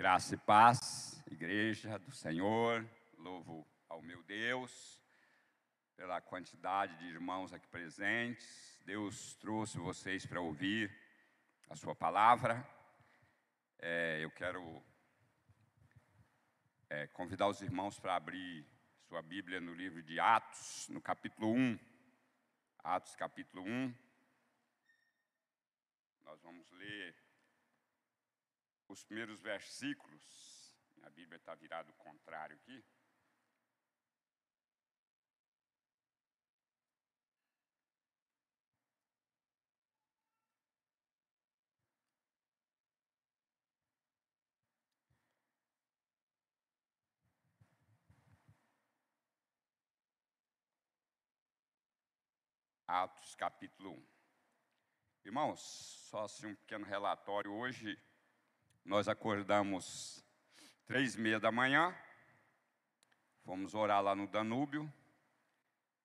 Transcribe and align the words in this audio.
Graça 0.00 0.34
e 0.34 0.38
paz, 0.38 1.22
igreja 1.30 1.98
do 1.98 2.10
Senhor, 2.10 2.88
louvo 3.18 3.68
ao 3.86 4.00
meu 4.00 4.22
Deus 4.22 4.98
pela 5.94 6.22
quantidade 6.22 6.96
de 6.96 7.04
irmãos 7.04 7.52
aqui 7.52 7.68
presentes. 7.68 8.80
Deus 8.86 9.34
trouxe 9.34 9.76
vocês 9.76 10.24
para 10.24 10.40
ouvir 10.40 10.90
a 11.68 11.76
Sua 11.76 11.94
palavra. 11.94 12.66
É, 13.78 14.24
eu 14.24 14.30
quero 14.30 14.82
é, 16.88 17.06
convidar 17.08 17.48
os 17.48 17.60
irmãos 17.60 18.00
para 18.00 18.16
abrir 18.16 18.66
sua 19.06 19.20
Bíblia 19.20 19.60
no 19.60 19.74
livro 19.74 20.02
de 20.02 20.18
Atos, 20.18 20.88
no 20.88 21.02
capítulo 21.02 21.52
1. 21.52 21.78
Atos, 22.78 23.14
capítulo 23.16 23.62
1. 23.64 23.94
Nós 26.24 26.40
vamos 26.40 26.70
ler 26.70 27.14
os 28.90 29.04
primeiros 29.04 29.40
versículos. 29.40 30.74
A 31.02 31.10
Bíblia 31.10 31.36
está 31.36 31.54
virada 31.54 31.88
ao 31.88 31.94
contrário 31.94 32.56
aqui. 32.56 32.84
Atos 52.88 53.36
capítulo 53.36 53.92
1. 53.92 54.06
Irmãos, 55.26 55.60
só 56.10 56.24
assim 56.24 56.46
um 56.46 56.56
pequeno 56.56 56.84
relatório. 56.84 57.52
Hoje 57.52 57.96
nós 58.90 59.06
acordamos 59.06 60.20
três 60.84 61.14
e 61.14 61.20
meia 61.20 61.38
da 61.38 61.52
manhã, 61.52 61.96
fomos 63.44 63.72
orar 63.72 64.02
lá 64.02 64.16
no 64.16 64.26
Danúbio 64.26 64.92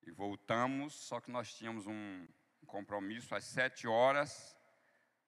e 0.03 0.11
voltamos, 0.11 0.93
só 0.93 1.19
que 1.19 1.31
nós 1.31 1.51
tínhamos 1.51 1.87
um 1.87 2.27
compromisso 2.67 3.33
às 3.33 3.43
sete 3.43 3.87
horas, 3.87 4.55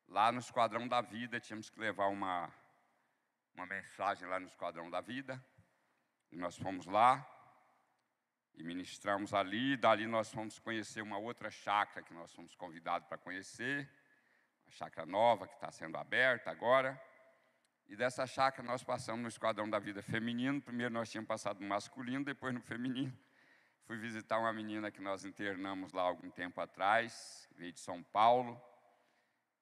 lá 0.08 0.31
no 0.31 0.38
Esquadrão 0.38 0.88
da 0.88 1.02
Vida, 1.02 1.40
tínhamos 1.40 1.68
que 1.68 1.80
levar 1.80 2.09
uma, 2.09 2.54
uma 3.56 3.66
mensagem 3.66 4.28
lá 4.28 4.40
no 4.40 4.46
Esquadrão 4.46 4.88
da 4.92 5.02
Vida, 5.02 5.44
e 6.31 6.38
nós 6.38 6.56
fomos 6.56 6.86
lá, 6.86 7.28
e 8.53 8.64
ministramos 8.64 9.34
ali. 9.34 9.76
Dali 9.76 10.06
nós 10.06 10.30
fomos 10.30 10.59
conhecer 10.59 11.02
uma 11.02 11.18
outra 11.18 11.50
chácara 11.50 12.06
que 12.06 12.14
nós 12.14 12.31
fomos 12.31 12.53
convidados 12.53 13.08
para 13.08 13.18
conhecer, 13.18 13.90
a 14.68 14.70
chácara 14.70 15.08
nova 15.08 15.48
que 15.48 15.56
está 15.56 15.72
sendo 15.72 15.98
aberta 15.98 16.52
agora. 16.52 17.02
E 17.90 17.96
dessa 17.96 18.28
chácara 18.28 18.68
nós 18.68 18.84
passamos 18.84 19.22
no 19.22 19.30
Esquadrão 19.30 19.70
da 19.70 19.80
Vida 19.80 20.02
Feminino. 20.02 20.62
Primeiro 20.62 20.94
nós 20.94 21.10
tínhamos 21.10 21.28
passado 21.30 21.62
no 21.62 21.68
masculino, 21.68 22.26
depois 22.26 22.54
no 22.54 22.60
feminino. 22.60 23.18
Fui 23.86 23.98
visitar 23.98 24.38
uma 24.40 24.52
menina 24.52 24.92
que 24.92 25.02
nós 25.02 25.24
internamos 25.24 25.94
lá 25.94 26.02
algum 26.02 26.30
tempo 26.30 26.60
atrás, 26.60 27.48
veio 27.56 27.72
de 27.72 27.80
São 27.80 28.04
Paulo. 28.04 28.62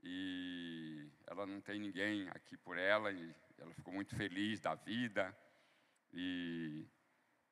E 0.02 1.08
ela 1.28 1.46
não 1.46 1.62
tem 1.62 1.80
ninguém 1.80 2.28
aqui 2.30 2.58
por 2.58 2.80
ela, 2.80 3.12
e 3.12 3.36
ela 3.60 3.72
ficou 3.76 3.94
muito 3.94 4.16
feliz 4.16 4.60
da 4.60 4.74
vida. 4.74 5.36
E 6.12 6.88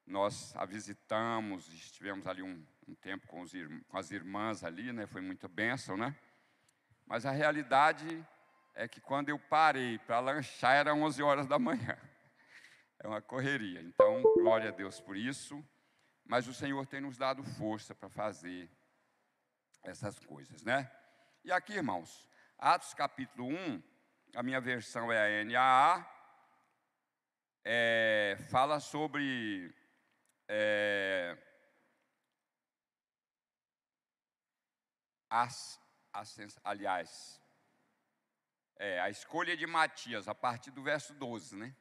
nós 0.08 0.56
a 0.56 0.66
visitamos, 0.66 1.72
estivemos 1.72 2.26
ali 2.26 2.42
um, 2.42 2.66
um 2.88 2.96
tempo 2.96 3.28
com, 3.28 3.42
os, 3.42 3.52
com, 3.88 3.98
as 3.98 4.10
irmãs 4.10 4.64
ali, 4.64 4.92
né? 4.92 5.06
Foi 5.06 5.22
muito 5.22 5.48
bênção, 5.48 5.96
né? 5.96 6.18
Mas 7.06 7.28
a 7.28 7.32
realidade 7.32 8.26
é 8.74 8.88
que 8.88 9.00
quando 9.00 9.30
eu 9.30 9.38
parei 9.38 10.00
para 10.00 10.20
lanchar, 10.20 10.76
eram 10.76 11.04
11 11.04 11.22
horas 11.22 11.48
da 11.48 11.60
manhã. 11.60 11.98
É 13.00 13.08
uma 13.08 13.22
correria. 13.22 13.82
Então, 13.82 14.22
glória 14.36 14.70
a 14.70 14.72
Deus 14.72 15.00
por 15.00 15.18
isso. 15.18 15.64
Mas 16.26 16.48
o 16.48 16.54
Senhor 16.54 16.86
tem 16.88 17.02
nos 17.02 17.18
dado 17.18 17.44
força 17.44 17.94
para 17.94 18.10
fazer 18.10 18.70
essas 19.84 20.18
coisas, 20.20 20.64
né? 20.64 20.90
E 21.44 21.52
aqui, 21.52 21.74
irmãos, 21.74 22.30
Atos 22.58 22.94
capítulo 22.94 23.50
1, 23.50 23.84
a 24.36 24.42
minha 24.42 24.62
versão 24.62 25.12
é 25.12 25.42
a 25.42 25.44
NAA, 25.44 26.10
é, 27.66 28.38
fala 28.50 28.80
sobre 28.80 29.76
é, 30.48 31.38
as, 35.30 35.78
as, 36.14 36.60
aliás, 36.64 37.43
é, 38.78 39.00
a 39.00 39.10
escolha 39.10 39.56
de 39.56 39.66
Matias, 39.66 40.28
a 40.28 40.36
partir 40.36 40.72
do 40.72 40.84
verso 40.84 41.14
12, 41.14 41.56
né? 41.56 41.76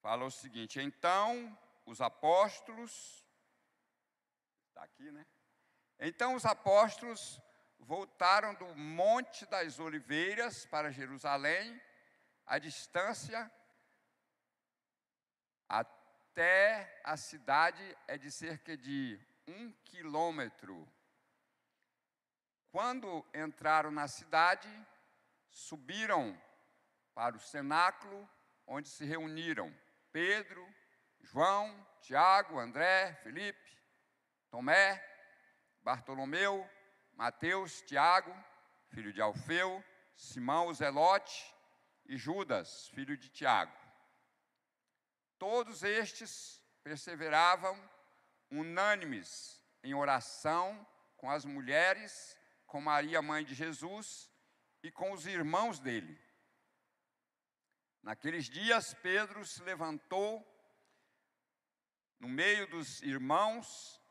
Fala 0.00 0.24
o 0.24 0.30
seguinte: 0.30 0.80
então 0.80 1.58
os 1.86 2.00
apóstolos, 2.00 3.24
está 4.68 4.82
aqui, 4.82 5.10
né? 5.10 5.26
Então 5.98 6.34
os 6.34 6.44
apóstolos 6.44 7.40
voltaram 7.78 8.54
do 8.54 8.74
Monte 8.74 9.46
das 9.46 9.78
Oliveiras 9.78 10.66
para 10.66 10.90
Jerusalém, 10.90 11.80
a 12.46 12.58
distância 12.58 13.50
até 15.68 17.00
a 17.04 17.16
cidade 17.16 17.96
é 18.06 18.18
de 18.18 18.30
cerca 18.30 18.76
de 18.76 19.18
um 19.46 19.72
quilômetro. 19.84 20.88
Quando 22.74 23.24
entraram 23.32 23.92
na 23.92 24.08
cidade, 24.08 24.68
subiram 25.48 26.36
para 27.14 27.36
o 27.36 27.38
cenáculo, 27.38 28.28
onde 28.66 28.88
se 28.88 29.04
reuniram 29.04 29.72
Pedro, 30.10 30.66
João, 31.20 31.86
Tiago, 32.00 32.58
André, 32.58 33.14
Felipe, 33.22 33.80
Tomé, 34.50 35.00
Bartolomeu, 35.84 36.68
Mateus, 37.12 37.80
Tiago, 37.82 38.34
filho 38.88 39.12
de 39.12 39.22
Alfeu, 39.22 39.84
Simão 40.16 40.66
o 40.66 40.74
Zelote 40.74 41.54
e 42.06 42.16
Judas, 42.16 42.88
filho 42.88 43.16
de 43.16 43.28
Tiago. 43.28 43.78
Todos 45.38 45.84
estes 45.84 46.60
perseveravam 46.82 47.80
unânimes 48.50 49.62
em 49.80 49.94
oração 49.94 50.84
com 51.16 51.30
as 51.30 51.44
mulheres, 51.44 52.36
com 52.74 52.80
Maria, 52.80 53.22
mãe 53.22 53.44
de 53.44 53.54
Jesus, 53.54 54.28
e 54.82 54.90
com 54.90 55.12
os 55.12 55.28
irmãos 55.28 55.78
dele. 55.78 56.20
Naqueles 58.02 58.46
dias, 58.46 58.92
Pedro 58.94 59.46
se 59.46 59.62
levantou 59.62 60.44
no 62.18 62.26
meio 62.26 62.66
dos 62.66 63.00
irmãos, 63.00 64.02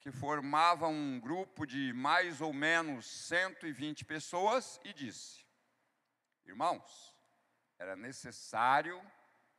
que 0.00 0.10
formavam 0.10 0.92
um 0.92 1.20
grupo 1.20 1.64
de 1.64 1.92
mais 1.92 2.40
ou 2.40 2.52
menos 2.52 3.06
120 3.28 4.04
pessoas, 4.04 4.80
e 4.82 4.92
disse: 4.92 5.46
Irmãos, 6.44 7.14
era 7.78 7.94
necessário 7.94 9.00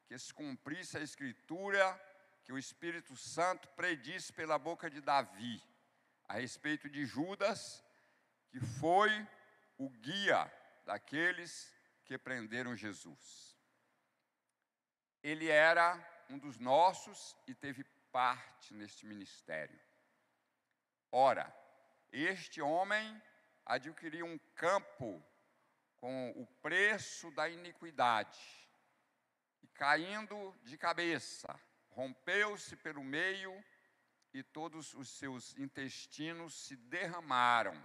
que 0.05 0.19
se 0.19 0.33
cumprisse 0.33 0.97
a 0.97 1.01
escritura 1.01 1.81
que 2.43 2.51
o 2.51 2.57
Espírito 2.57 3.15
Santo 3.15 3.69
predisse 3.69 4.33
pela 4.33 4.59
boca 4.59 4.89
de 4.89 4.99
Davi 4.99 5.63
a 6.27 6.33
respeito 6.33 6.89
de 6.89 7.05
Judas, 7.05 7.87
que 8.49 8.59
foi 8.59 9.27
o 9.77 9.89
guia 9.89 10.51
daqueles 10.85 11.73
que 12.05 12.17
prenderam 12.17 12.75
Jesus. 12.75 13.57
Ele 15.21 15.47
era 15.47 15.97
um 16.29 16.37
dos 16.37 16.57
nossos 16.57 17.35
e 17.47 17.53
teve 17.53 17.83
parte 18.11 18.73
neste 18.73 19.05
ministério. 19.05 19.79
Ora, 21.11 21.53
este 22.11 22.61
homem 22.61 23.21
adquiriu 23.65 24.25
um 24.25 24.37
campo 24.55 25.23
com 25.97 26.31
o 26.31 26.45
preço 26.61 27.29
da 27.31 27.49
iniquidade 27.49 28.39
e 29.61 29.67
caindo 29.67 30.55
de 30.63 30.77
cabeça, 30.77 31.59
rompeu-se 31.89 32.75
pelo 32.77 33.03
meio 33.03 33.63
e 34.33 34.41
todos 34.41 34.93
os 34.93 35.09
seus 35.09 35.57
intestinos 35.57 36.65
se 36.65 36.75
derramaram. 36.75 37.75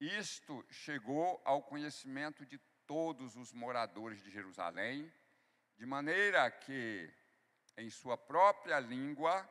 Isto 0.00 0.64
chegou 0.70 1.40
ao 1.44 1.62
conhecimento 1.62 2.46
de 2.46 2.58
todos 2.86 3.36
os 3.36 3.52
moradores 3.52 4.22
de 4.22 4.30
Jerusalém, 4.30 5.12
de 5.76 5.84
maneira 5.84 6.50
que, 6.50 7.12
em 7.76 7.90
sua 7.90 8.16
própria 8.16 8.78
língua, 8.78 9.48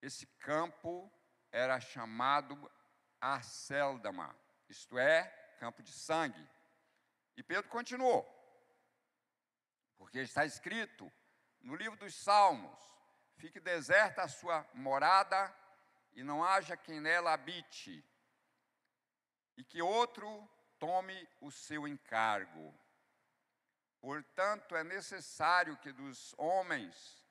esse 0.00 0.26
campo 0.38 1.12
era 1.52 1.80
chamado 1.80 2.70
Arceldama, 3.20 4.34
isto 4.68 4.98
é, 4.98 5.24
campo 5.58 5.82
de 5.82 5.92
sangue. 5.92 6.48
E 7.36 7.42
Pedro 7.42 7.68
continuou: 7.68 8.26
porque 9.96 10.20
está 10.20 10.44
escrito 10.44 11.12
no 11.60 11.74
livro 11.74 11.98
dos 11.98 12.14
Salmos: 12.14 12.78
fique 13.36 13.60
deserta 13.60 14.22
a 14.22 14.28
sua 14.28 14.66
morada 14.72 15.54
e 16.12 16.22
não 16.22 16.42
haja 16.42 16.76
quem 16.76 17.00
nela 17.00 17.32
habite, 17.32 18.04
e 19.58 19.64
que 19.64 19.82
outro 19.82 20.48
tome 20.78 21.28
o 21.40 21.50
seu 21.50 21.86
encargo. 21.86 22.72
Portanto, 24.00 24.76
é 24.76 24.84
necessário 24.84 25.76
que 25.78 25.92
dos 25.92 26.32
homens 26.38 27.26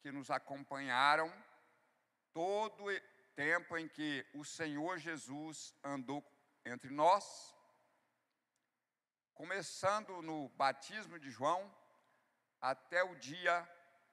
que 0.00 0.12
nos 0.12 0.30
acompanharam, 0.30 1.32
todo 2.34 2.84
o 2.84 3.00
tempo 3.34 3.78
em 3.78 3.88
que 3.88 4.26
o 4.34 4.44
Senhor 4.44 4.98
Jesus 4.98 5.74
andou 5.82 6.22
entre 6.66 6.90
nós, 6.90 7.56
começando 9.32 10.20
no 10.20 10.50
batismo 10.50 11.18
de 11.18 11.30
João, 11.30 11.74
até 12.60 13.02
o 13.02 13.14
dia 13.14 13.66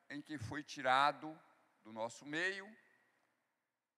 em 0.10 0.22
que 0.22 0.38
foi 0.38 0.64
tirado 0.64 1.38
do 1.84 1.92
nosso 1.92 2.26
meio 2.26 2.66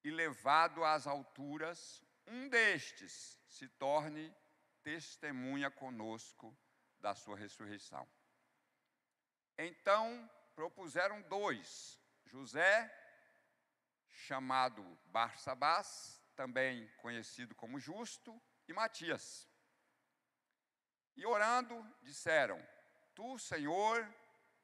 e 0.03 0.09
levado 0.09 0.83
às 0.83 1.05
alturas, 1.05 2.03
um 2.27 2.47
destes 2.47 3.39
se 3.47 3.67
torne 3.67 4.33
testemunha 4.81 5.69
conosco 5.69 6.55
da 6.99 7.15
sua 7.15 7.37
ressurreição. 7.37 8.07
Então 9.57 10.29
propuseram 10.55 11.21
dois, 11.23 11.99
José, 12.25 12.91
chamado 14.09 14.83
Barsabás, 15.05 16.21
também 16.35 16.87
conhecido 16.97 17.53
como 17.55 17.79
Justo, 17.79 18.41
e 18.67 18.73
Matias. 18.73 19.47
E 21.15 21.25
orando, 21.25 21.83
disseram: 22.01 22.57
Tu, 23.13 23.37
Senhor, 23.37 24.07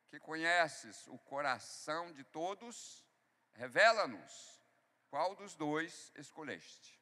que 0.08 0.20
conheces 0.20 1.06
o 1.08 1.20
coração 1.20 2.12
de 2.14 2.24
todos, 2.24 3.06
revela-nos 3.54 4.64
qual 5.10 5.36
dos 5.36 5.56
dois 5.56 6.12
escolheste 6.16 6.99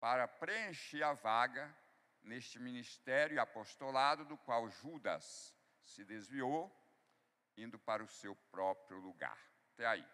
para 0.00 0.26
preencher 0.26 1.02
a 1.02 1.12
vaga 1.12 1.72
neste 2.22 2.58
ministério 2.58 3.34
e 3.34 3.38
apostolado 3.38 4.24
do 4.24 4.36
qual 4.38 4.68
Judas 4.70 5.54
se 5.82 6.04
desviou, 6.04 6.74
indo 7.56 7.78
para 7.78 8.02
o 8.02 8.08
seu 8.08 8.34
próprio 8.50 8.98
lugar. 8.98 9.38
Até 9.74 9.86
aí. 9.86 10.06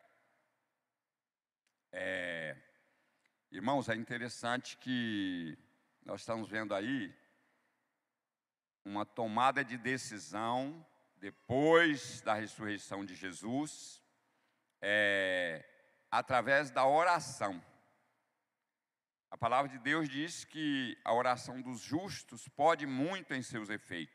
É, 1.93 2.57
irmãos, 3.51 3.89
é 3.89 3.95
interessante 3.95 4.77
que 4.77 5.57
nós 6.05 6.21
estamos 6.21 6.49
vendo 6.49 6.75
aí 6.75 7.15
uma 8.85 9.07
tomada 9.07 9.65
de 9.65 9.77
decisão 9.77 10.85
depois 11.17 12.21
da 12.21 12.35
ressurreição 12.35 13.05
de 13.05 13.15
Jesus, 13.15 14.03
é, 14.81 15.65
através 16.11 16.71
da 16.71 16.87
oração. 16.87 17.61
A 19.31 19.37
palavra 19.37 19.71
de 19.71 19.79
Deus 19.79 20.09
diz 20.09 20.45
que 20.45 20.97
a 21.05 21.13
oração 21.13 21.61
dos 21.61 21.81
justos 21.81 22.49
pode 22.49 22.87
muito 22.87 23.35
em 23.35 23.43
seus 23.43 23.69
efeitos. 23.69 24.15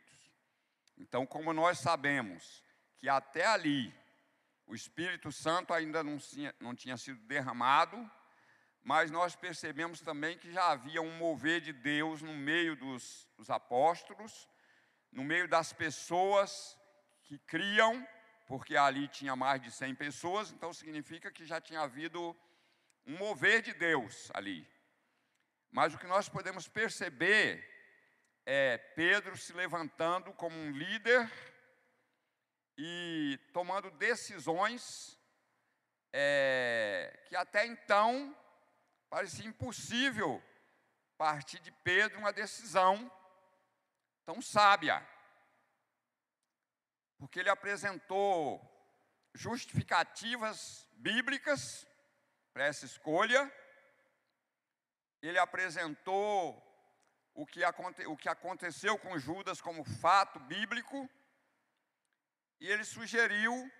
Então, 0.98 1.26
como 1.26 1.52
nós 1.54 1.80
sabemos 1.80 2.64
que 2.98 3.10
até 3.10 3.46
ali 3.46 3.94
o 4.66 4.74
Espírito 4.74 5.32
Santo 5.32 5.74
ainda 5.74 6.04
não 6.04 6.18
tinha, 6.18 6.56
não 6.60 6.74
tinha 6.74 6.96
sido 6.96 7.20
derramado, 7.24 8.10
mas 8.84 9.12
nós 9.12 9.36
percebemos 9.36 10.00
também 10.00 10.38
que 10.38 10.52
já 10.52 10.72
havia 10.72 11.02
um 11.02 11.18
mover 11.18 11.60
de 11.62 11.74
Deus 11.74 12.22
no 12.22 12.34
meio 12.34 12.76
dos, 12.76 13.28
dos 13.38 13.50
apóstolos, 13.50 14.48
no 15.12 15.24
meio 15.24 15.48
das 15.48 15.74
pessoas 15.74 16.78
que 17.24 17.38
criam, 17.40 18.08
porque 18.48 18.76
ali 18.76 19.08
tinha 19.08 19.36
mais 19.36 19.62
de 19.62 19.72
100 19.72 19.96
pessoas, 19.96 20.52
então 20.52 20.74
significa 20.74 21.32
que 21.32 21.46
já 21.46 21.60
tinha 21.60 21.82
havido 21.82 22.36
um 23.06 23.18
mover 23.18 23.62
de 23.62 23.74
Deus 23.74 24.32
ali. 24.34 24.68
Mas 25.72 25.94
o 25.94 25.98
que 25.98 26.06
nós 26.06 26.28
podemos 26.28 26.68
perceber 26.68 27.66
é 28.46 28.78
Pedro 28.78 29.38
se 29.38 29.54
levantando 29.54 30.34
como 30.34 30.54
um 30.54 30.72
líder 30.72 31.32
e 32.78 33.40
tomando 33.54 33.90
decisões 33.92 35.18
é, 36.12 37.24
que 37.26 37.38
até 37.38 37.66
então 37.66 38.36
parecia 39.10 39.48
impossível 39.48 40.44
partir 41.18 41.60
de 41.60 41.72
Pedro 41.72 42.20
uma 42.20 42.34
decisão 42.34 43.10
tão 44.26 44.42
sábia, 44.42 45.08
porque 47.18 47.40
ele 47.40 47.50
apresentou 47.50 48.60
justificativas 49.34 50.86
bíblicas 50.98 51.88
para 52.52 52.66
essa 52.66 52.86
escolha 52.86 53.50
ele 55.22 55.38
apresentou 55.38 56.62
o 57.34 57.46
que, 57.46 57.64
aconte, 57.64 58.06
o 58.06 58.18
que 58.18 58.30
aconteceu 58.30 58.98
com 58.98 59.18
Judas 59.18 59.62
como 59.62 59.84
fato 59.84 60.40
bíblico, 60.40 61.10
e 62.60 62.68
ele 62.68 62.84
sugeriu 62.84 63.72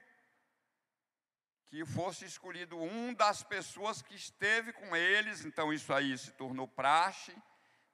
que 1.66 1.86
fosse 1.86 2.26
escolhido 2.26 2.78
um 2.78 3.14
das 3.14 3.44
pessoas 3.44 4.02
que 4.02 4.16
esteve 4.16 4.74
com 4.74 4.96
eles, 4.96 5.46
então 5.46 5.72
isso 5.72 5.94
aí 5.94 6.18
se 6.18 6.32
tornou 6.32 6.68
praxe, 6.68 7.36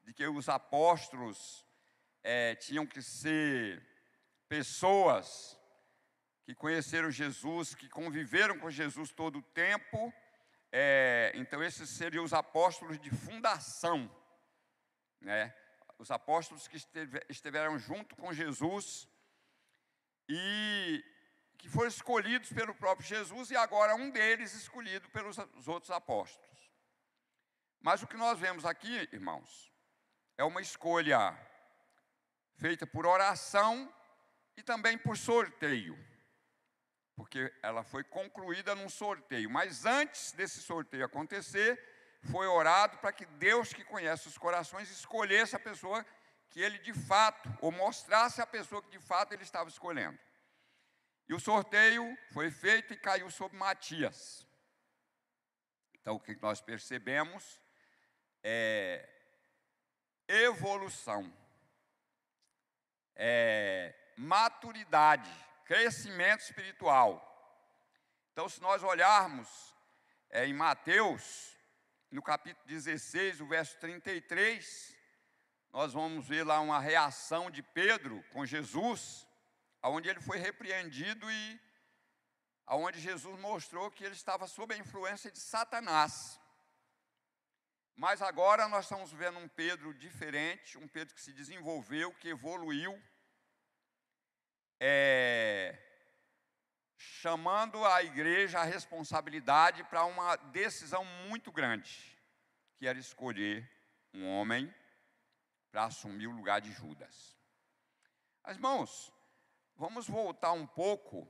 de 0.03 0.13
que 0.13 0.25
os 0.25 0.49
apóstolos 0.49 1.65
é, 2.23 2.55
tinham 2.55 2.87
que 2.87 3.01
ser 3.01 3.85
pessoas 4.47 5.57
que 6.43 6.55
conheceram 6.55 7.11
Jesus, 7.11 7.75
que 7.75 7.89
conviveram 7.89 8.57
com 8.57 8.71
Jesus 8.71 9.11
todo 9.11 9.39
o 9.39 9.43
tempo, 9.43 10.13
é, 10.71 11.31
então, 11.35 11.63
esses 11.63 11.89
seriam 11.89 12.23
os 12.23 12.33
apóstolos 12.33 12.99
de 12.99 13.09
fundação, 13.09 14.09
né? 15.21 15.53
os 15.97 16.11
apóstolos 16.11 16.67
que 16.67 16.77
estiveram 17.29 17.79
junto 17.79 18.15
com 18.15 18.33
Jesus 18.33 19.07
e 20.29 21.03
que 21.57 21.67
foram 21.69 21.87
escolhidos 21.87 22.51
pelo 22.53 22.75
próprio 22.75 23.07
Jesus 23.07 23.49
e 23.49 23.55
agora 23.55 23.95
um 23.95 24.11
deles 24.11 24.53
escolhido 24.53 25.09
pelos 25.09 25.37
outros 25.67 25.89
apóstolos. 25.89 26.71
Mas 27.79 28.03
o 28.03 28.07
que 28.07 28.17
nós 28.17 28.37
vemos 28.37 28.65
aqui, 28.65 29.09
irmãos, 29.11 29.73
é 30.37 30.43
uma 30.43 30.61
escolha 30.61 31.35
feita 32.57 32.85
por 32.85 33.05
oração 33.05 33.91
e 34.55 34.61
também 34.61 34.97
por 34.97 35.17
sorteio 35.17 35.97
porque 37.17 37.51
ela 37.63 37.83
foi 37.83 38.03
concluída 38.03 38.75
num 38.75 38.87
sorteio. 38.87 39.49
Mas 39.49 39.85
antes 39.85 40.31
desse 40.33 40.61
sorteio 40.61 41.03
acontecer, 41.03 41.83
foi 42.31 42.45
orado 42.45 42.99
para 42.99 43.11
que 43.11 43.25
Deus, 43.25 43.73
que 43.73 43.83
conhece 43.83 44.27
os 44.27 44.37
corações, 44.37 44.91
escolhesse 44.91 45.55
a 45.55 45.59
pessoa 45.59 46.05
que 46.51 46.61
ele 46.61 46.77
de 46.77 46.93
fato, 46.93 47.49
ou 47.59 47.71
mostrasse 47.71 48.39
a 48.39 48.45
pessoa 48.45 48.83
que 48.83 48.91
de 48.91 48.99
fato 48.99 49.33
ele 49.33 49.41
estava 49.41 49.67
escolhendo. 49.67 50.17
E 51.27 51.33
o 51.33 51.39
sorteio 51.39 52.05
foi 52.31 52.51
feito 52.51 52.93
e 52.93 52.97
caiu 52.97 53.29
sobre 53.31 53.57
Matias. 53.57 54.47
Então, 55.95 56.15
o 56.15 56.19
que 56.19 56.39
nós 56.39 56.61
percebemos 56.61 57.59
é 58.43 59.09
evolução, 60.27 61.33
é 63.15 63.93
maturidade 64.15 65.47
crescimento 65.67 66.41
espiritual. 66.41 67.21
Então, 68.31 68.47
se 68.47 68.61
nós 68.61 68.81
olharmos 68.83 69.47
é, 70.29 70.45
em 70.45 70.53
Mateus, 70.53 71.55
no 72.09 72.21
capítulo 72.21 72.65
16, 72.65 73.41
o 73.41 73.47
verso 73.47 73.77
33, 73.79 74.95
nós 75.71 75.91
vamos 75.91 76.25
ver 76.25 76.43
lá 76.43 76.61
uma 76.61 76.79
reação 76.79 77.51
de 77.51 77.61
Pedro 77.61 78.23
com 78.31 78.45
Jesus, 78.45 79.27
onde 79.83 80.09
ele 80.09 80.21
foi 80.21 80.37
repreendido 80.37 81.29
e 81.29 81.61
aonde 82.65 82.99
Jesus 82.99 83.39
mostrou 83.39 83.91
que 83.91 84.03
ele 84.03 84.15
estava 84.15 84.47
sob 84.47 84.73
a 84.73 84.77
influência 84.77 85.29
de 85.29 85.39
Satanás. 85.39 86.39
Mas 87.95 88.21
agora 88.21 88.67
nós 88.67 88.85
estamos 88.85 89.11
vendo 89.11 89.39
um 89.39 89.47
Pedro 89.49 89.93
diferente, 89.93 90.77
um 90.77 90.87
Pedro 90.87 91.13
que 91.13 91.21
se 91.21 91.33
desenvolveu, 91.33 92.13
que 92.13 92.29
evoluiu, 92.29 93.01
é, 94.79 95.77
chamando 96.95 97.83
a 97.85 98.03
igreja 98.03 98.59
a 98.59 98.63
responsabilidade 98.63 99.83
para 99.85 100.05
uma 100.05 100.35
decisão 100.35 101.03
muito 101.27 101.51
grande, 101.51 102.17
que 102.77 102.87
era 102.87 102.97
escolher 102.97 103.69
um 104.13 104.27
homem 104.27 104.73
para 105.71 105.85
assumir 105.85 106.27
o 106.27 106.31
lugar 106.31 106.61
de 106.61 106.71
Judas. 106.71 107.37
Mas, 108.43 108.55
irmãos, 108.55 109.11
vamos 109.75 110.07
voltar 110.07 110.53
um 110.53 110.65
pouco 110.65 111.29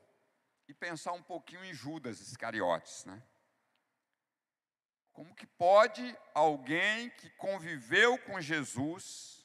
e 0.68 0.74
pensar 0.74 1.14
um 1.14 1.24
pouquinho 1.24 1.64
em 1.66 1.74
Judas 1.74 2.20
Iscariotes, 2.20 3.06
né? 3.06 3.24
Como 5.14 5.34
que 5.34 5.48
pode 5.48 6.16
alguém 6.34 7.10
que 7.12 7.30
conviveu 7.32 8.20
com 8.20 8.40
Jesus 8.40 9.44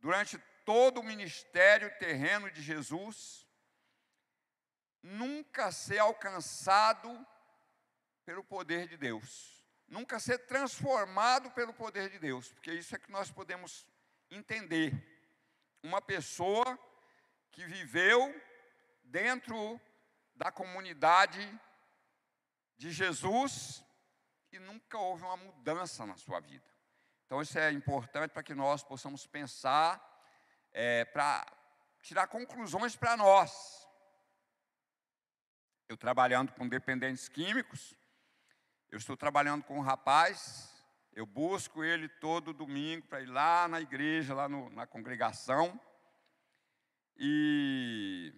durante 0.00 0.38
todo 0.68 1.00
o 1.00 1.02
ministério 1.02 1.90
terreno 1.98 2.50
de 2.50 2.60
Jesus 2.60 3.48
nunca 5.02 5.72
ser 5.72 5.96
alcançado 5.96 7.26
pelo 8.26 8.44
poder 8.44 8.86
de 8.86 8.98
Deus, 8.98 9.64
nunca 9.86 10.20
ser 10.20 10.40
transformado 10.40 11.50
pelo 11.52 11.72
poder 11.72 12.10
de 12.10 12.18
Deus, 12.18 12.52
porque 12.52 12.70
isso 12.70 12.94
é 12.94 12.98
que 12.98 13.10
nós 13.10 13.30
podemos 13.30 13.86
entender. 14.30 14.92
Uma 15.82 16.02
pessoa 16.02 16.78
que 17.50 17.64
viveu 17.64 18.20
dentro 19.04 19.80
da 20.34 20.52
comunidade 20.52 21.50
de 22.76 22.90
Jesus 22.90 23.82
e 24.52 24.58
nunca 24.58 24.98
houve 24.98 25.24
uma 25.24 25.38
mudança 25.38 26.04
na 26.04 26.18
sua 26.18 26.40
vida. 26.40 26.68
Então, 27.24 27.40
isso 27.40 27.58
é 27.58 27.72
importante 27.72 28.32
para 28.32 28.42
que 28.42 28.54
nós 28.54 28.82
possamos 28.82 29.26
pensar, 29.26 30.07
é, 30.72 31.04
para 31.04 31.46
tirar 32.02 32.26
conclusões 32.26 32.96
para 32.96 33.16
nós. 33.16 33.86
Eu 35.88 35.96
trabalhando 35.96 36.52
com 36.52 36.68
dependentes 36.68 37.28
químicos, 37.28 37.94
eu 38.90 38.98
estou 38.98 39.16
trabalhando 39.16 39.64
com 39.64 39.78
um 39.78 39.82
rapaz, 39.82 40.72
eu 41.12 41.26
busco 41.26 41.82
ele 41.82 42.08
todo 42.08 42.52
domingo 42.52 43.06
para 43.06 43.20
ir 43.20 43.26
lá 43.26 43.66
na 43.68 43.80
igreja, 43.80 44.34
lá 44.34 44.48
no, 44.48 44.70
na 44.70 44.86
congregação, 44.86 45.80
e 47.16 48.32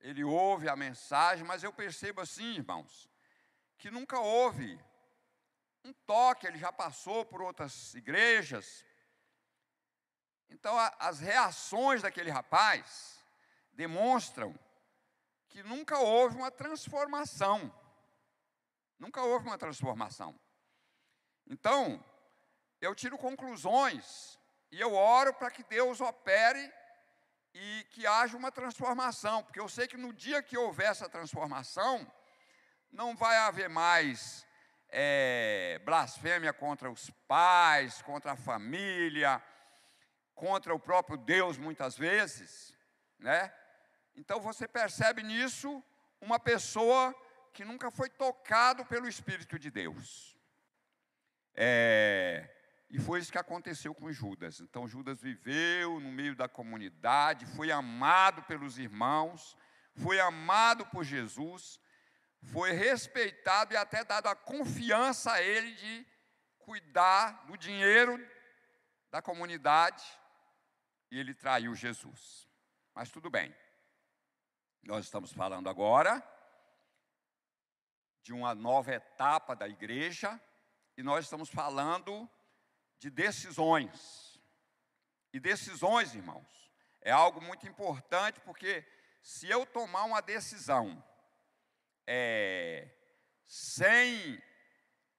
ele 0.00 0.24
ouve 0.24 0.68
a 0.68 0.76
mensagem, 0.76 1.44
mas 1.44 1.62
eu 1.62 1.72
percebo 1.72 2.20
assim, 2.20 2.54
irmãos, 2.54 3.08
que 3.78 3.90
nunca 3.90 4.18
houve 4.18 4.78
um 5.84 5.92
toque, 5.92 6.46
ele 6.46 6.58
já 6.58 6.72
passou 6.72 7.24
por 7.24 7.40
outras 7.40 7.94
igrejas. 7.94 8.84
Então, 10.48 10.78
a, 10.78 10.94
as 10.98 11.20
reações 11.20 12.02
daquele 12.02 12.30
rapaz 12.30 13.18
demonstram 13.72 14.58
que 15.48 15.62
nunca 15.62 15.98
houve 15.98 16.36
uma 16.36 16.50
transformação. 16.50 17.72
Nunca 18.98 19.22
houve 19.22 19.46
uma 19.46 19.58
transformação. 19.58 20.38
Então, 21.46 22.02
eu 22.80 22.94
tiro 22.94 23.16
conclusões 23.18 24.38
e 24.70 24.80
eu 24.80 24.94
oro 24.94 25.32
para 25.34 25.50
que 25.50 25.62
Deus 25.64 26.00
opere 26.00 26.72
e 27.54 27.86
que 27.90 28.06
haja 28.06 28.36
uma 28.36 28.52
transformação, 28.52 29.42
porque 29.42 29.60
eu 29.60 29.68
sei 29.68 29.86
que 29.88 29.96
no 29.96 30.12
dia 30.12 30.42
que 30.42 30.58
houver 30.58 30.90
essa 30.90 31.08
transformação, 31.08 32.06
não 32.92 33.16
vai 33.16 33.36
haver 33.38 33.68
mais 33.68 34.46
é, 34.88 35.80
blasfêmia 35.84 36.52
contra 36.52 36.90
os 36.90 37.10
pais, 37.26 38.02
contra 38.02 38.32
a 38.32 38.36
família, 38.36 39.42
contra 40.36 40.72
o 40.72 40.78
próprio 40.78 41.16
Deus, 41.16 41.58
muitas 41.58 41.96
vezes, 41.96 42.76
né? 43.18 43.52
Então 44.14 44.38
você 44.38 44.68
percebe 44.68 45.22
nisso 45.22 45.82
uma 46.20 46.38
pessoa 46.38 47.12
que 47.52 47.64
nunca 47.64 47.90
foi 47.90 48.08
tocado 48.10 48.84
pelo 48.84 49.08
Espírito 49.08 49.58
de 49.58 49.70
Deus. 49.70 50.36
É, 51.54 52.48
e 52.90 53.00
foi 53.00 53.18
isso 53.18 53.32
que 53.32 53.38
aconteceu 53.38 53.94
com 53.94 54.12
Judas. 54.12 54.60
Então 54.60 54.86
Judas 54.86 55.22
viveu 55.22 55.98
no 55.98 56.12
meio 56.12 56.36
da 56.36 56.46
comunidade, 56.46 57.46
foi 57.46 57.72
amado 57.72 58.42
pelos 58.42 58.78
irmãos, 58.78 59.56
foi 59.94 60.20
amado 60.20 60.84
por 60.86 61.02
Jesus, 61.02 61.80
foi 62.52 62.72
respeitado 62.72 63.72
e 63.72 63.76
até 63.76 64.04
dado 64.04 64.26
a 64.26 64.36
confiança 64.36 65.32
a 65.32 65.42
ele 65.42 65.72
de 65.72 66.06
cuidar 66.58 67.46
do 67.46 67.56
dinheiro 67.56 68.22
da 69.10 69.22
comunidade, 69.22 70.04
e 71.10 71.18
ele 71.18 71.34
traiu 71.34 71.74
Jesus. 71.74 72.48
Mas 72.94 73.10
tudo 73.10 73.30
bem. 73.30 73.54
Nós 74.82 75.04
estamos 75.04 75.32
falando 75.32 75.68
agora 75.68 76.22
de 78.22 78.32
uma 78.32 78.54
nova 78.54 78.92
etapa 78.92 79.54
da 79.54 79.68
igreja, 79.68 80.40
e 80.96 81.02
nós 81.02 81.24
estamos 81.24 81.48
falando 81.48 82.28
de 82.98 83.08
decisões. 83.08 84.40
E 85.32 85.38
decisões, 85.38 86.14
irmãos, 86.14 86.72
é 87.02 87.12
algo 87.12 87.40
muito 87.40 87.68
importante, 87.68 88.40
porque 88.40 88.84
se 89.22 89.48
eu 89.48 89.64
tomar 89.66 90.04
uma 90.04 90.20
decisão 90.20 91.04
é, 92.06 92.88
sem 93.46 94.42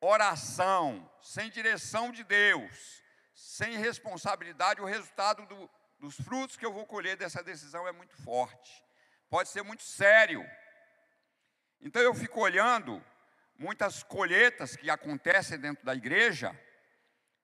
oração, 0.01 1.09
sem 1.21 1.49
direção 1.49 2.11
de 2.11 2.23
Deus, 2.23 3.03
sem 3.33 3.77
responsabilidade, 3.77 4.81
o 4.81 4.85
resultado 4.85 5.45
do, 5.45 5.69
dos 5.99 6.15
frutos 6.15 6.55
que 6.55 6.65
eu 6.65 6.73
vou 6.73 6.85
colher 6.85 7.17
dessa 7.17 7.43
decisão 7.43 7.87
é 7.87 7.91
muito 7.91 8.15
forte, 8.23 8.83
pode 9.29 9.49
ser 9.49 9.63
muito 9.63 9.83
sério. 9.83 10.43
Então 11.81 12.01
eu 12.01 12.13
fico 12.13 12.39
olhando 12.39 13.03
muitas 13.55 14.03
colheitas 14.03 14.75
que 14.75 14.89
acontecem 14.89 15.59
dentro 15.59 15.83
da 15.83 15.95
igreja, 15.95 16.57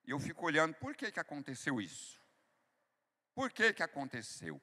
e 0.06 0.12
eu 0.12 0.20
fico 0.20 0.46
olhando, 0.46 0.76
por 0.76 0.96
que, 0.96 1.12
que 1.12 1.20
aconteceu 1.20 1.80
isso? 1.80 2.22
Por 3.34 3.52
que, 3.52 3.74
que 3.74 3.82
aconteceu? 3.82 4.62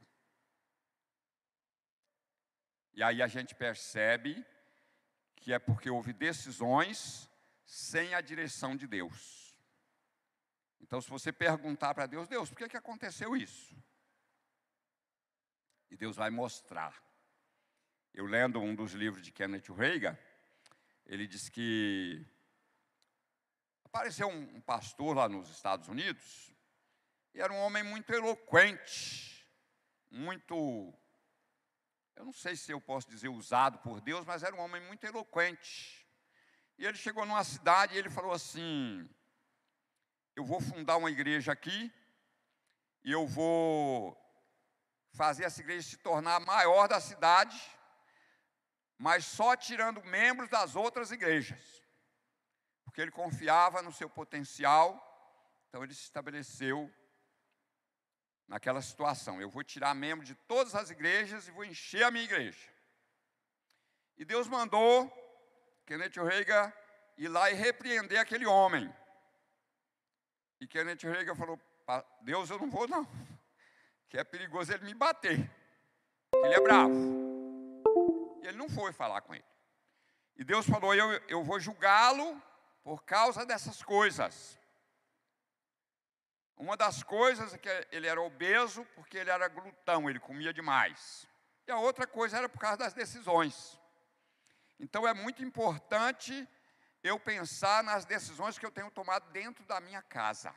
E 2.92 3.02
aí 3.02 3.23
a 3.23 3.26
gente 3.26 3.54
percebe 3.54 4.44
que 5.37 5.52
é 5.52 5.59
porque 5.59 5.88
houve 5.88 6.12
decisões 6.12 7.28
sem 7.64 8.14
a 8.14 8.20
direção 8.20 8.76
de 8.76 8.87
Deus. 8.87 9.50
Então, 10.80 11.00
se 11.00 11.08
você 11.08 11.32
perguntar 11.32 11.94
para 11.94 12.06
Deus, 12.06 12.28
Deus, 12.28 12.49
por 12.49 12.58
que, 12.58 12.68
que 12.68 12.76
aconteceu 12.76 13.37
isso? 13.37 13.76
E 15.90 15.96
Deus 15.96 16.16
vai 16.16 16.30
mostrar. 16.30 16.94
Eu 18.12 18.26
lendo 18.26 18.60
um 18.60 18.75
dos 18.75 18.92
livros 18.92 19.22
de 19.22 19.30
Kenneth 19.30 19.72
Reagan, 19.72 20.18
ele 21.06 21.26
diz 21.26 21.49
que 21.49 22.26
apareceu 23.84 24.28
um, 24.28 24.56
um 24.56 24.60
pastor 24.60 25.16
lá 25.16 25.28
nos 25.28 25.49
Estados 25.50 25.88
Unidos, 25.88 26.52
e 27.34 27.40
era 27.40 27.52
um 27.52 27.58
homem 27.58 27.82
muito 27.82 28.12
eloquente, 28.12 29.46
muito, 30.10 30.92
eu 32.16 32.25
não 32.25 32.32
sei 32.32 32.56
se 32.56 32.72
eu 32.72 32.80
posso 32.80 33.08
dizer 33.08 33.28
usado 33.28 33.78
por 33.78 34.00
Deus, 34.00 34.25
mas 34.25 34.42
era 34.42 34.54
um 34.54 34.60
homem 34.60 34.82
muito 34.82 35.04
eloquente. 35.04 36.06
E 36.76 36.84
ele 36.87 36.96
chegou 36.96 37.25
numa 37.26 37.44
cidade 37.44 37.94
e 37.94 37.99
ele 37.99 38.10
falou 38.10 38.32
assim: 38.32 39.08
Eu 40.37 40.44
vou 40.44 40.60
fundar 40.60 40.96
uma 40.96 41.10
igreja 41.10 41.52
aqui, 41.52 41.92
e 43.04 43.12
eu 43.12 43.26
vou 43.26 44.16
fazer 45.12 45.44
essa 45.44 45.60
igreja 45.60 45.88
se 45.88 45.96
tornar 45.99 46.37
a 46.37 46.40
maior 46.40 46.87
da 46.88 47.00
cidade, 47.00 47.60
mas 48.99 49.25
só 49.25 49.56
tirando 49.56 50.02
membros 50.04 50.49
das 50.49 50.76
outras 50.76 51.10
igrejas. 51.10 51.82
Porque 52.84 53.00
ele 53.00 53.10
confiava 53.10 53.82
no 53.82 53.92
seu 53.92 54.08
potencial, 54.08 54.88
então 55.68 55.82
ele 55.82 55.94
se 55.94 56.02
estabeleceu 56.02 56.92
naquela 58.46 58.82
situação. 58.82 59.40
Eu 59.40 59.49
vou 59.49 59.62
tirar 59.62 59.94
membros 59.94 60.28
de 60.28 60.34
todas 60.34 60.75
as 60.75 60.90
igrejas 60.90 61.49
e 61.49 61.52
vou 61.52 61.64
encher 61.64 62.02
a 62.02 62.10
minha 62.10 62.25
igreja. 62.25 62.68
E 64.18 64.25
Deus 64.25 64.49
mandou 64.49 65.10
Kenneth 65.87 66.16
Reagan 66.16 66.72
ir 67.16 67.28
lá 67.28 67.50
e 67.50 67.54
repreender 67.54 68.18
aquele 68.18 68.46
homem. 68.46 68.92
E 70.61 70.67
Kenneth 70.67 71.02
Reagan 71.02 71.35
falou: 71.35 71.59
Deus, 72.21 72.50
eu 72.50 72.59
não 72.59 72.71
vou 72.71 72.87
não, 72.87 73.07
que 74.09 74.19
é 74.19 74.25
perigoso 74.25 74.73
ele 74.73 74.85
me 74.85 74.95
bater, 74.95 75.50
ele 76.35 76.55
é 76.55 76.61
bravo. 76.61 76.95
E 78.43 78.47
ele 78.47 78.59
não 78.59 78.69
foi 78.69 78.93
falar 78.93 79.23
com 79.23 79.35
ele. 79.35 79.45
E 80.37 80.45
Deus 80.45 80.67
falou: 80.67 80.95
Eu, 80.95 81.12
eu 81.29 81.43
vou 81.43 81.59
julgá-lo 81.59 82.40
por 82.83 83.02
causa 83.05 83.47
dessas 83.47 83.83
coisas. 83.83 84.59
Uma 86.57 86.76
das 86.76 87.02
coisas 87.02 87.55
é 87.55 87.59
que 87.59 87.88
ele 87.90 88.07
era 88.07 88.21
obeso 88.21 88.85
porque 88.95 89.17
ele 89.17 89.31
era 89.31 89.49
glutão, 89.49 90.11
ele 90.11 90.21
comia 90.21 90.52
demais. 90.52 91.26
E 91.67 91.71
a 91.71 91.79
outra 91.79 92.07
coisa 92.07 92.37
era 92.37 92.50
por 92.50 92.59
causa 92.59 92.76
das 92.76 92.93
decisões. 92.93 93.81
Então 94.79 95.09
é 95.09 95.14
muito 95.14 95.43
importante 95.43 96.47
eu 97.02 97.19
pensar 97.19 97.83
nas 97.83 98.04
decisões 98.04 98.59
que 98.59 98.66
eu 98.66 98.71
tenho 98.71 98.90
tomado 98.90 99.30
dentro 99.30 99.64
da 99.64 99.80
minha 99.80 100.02
casa. 100.02 100.54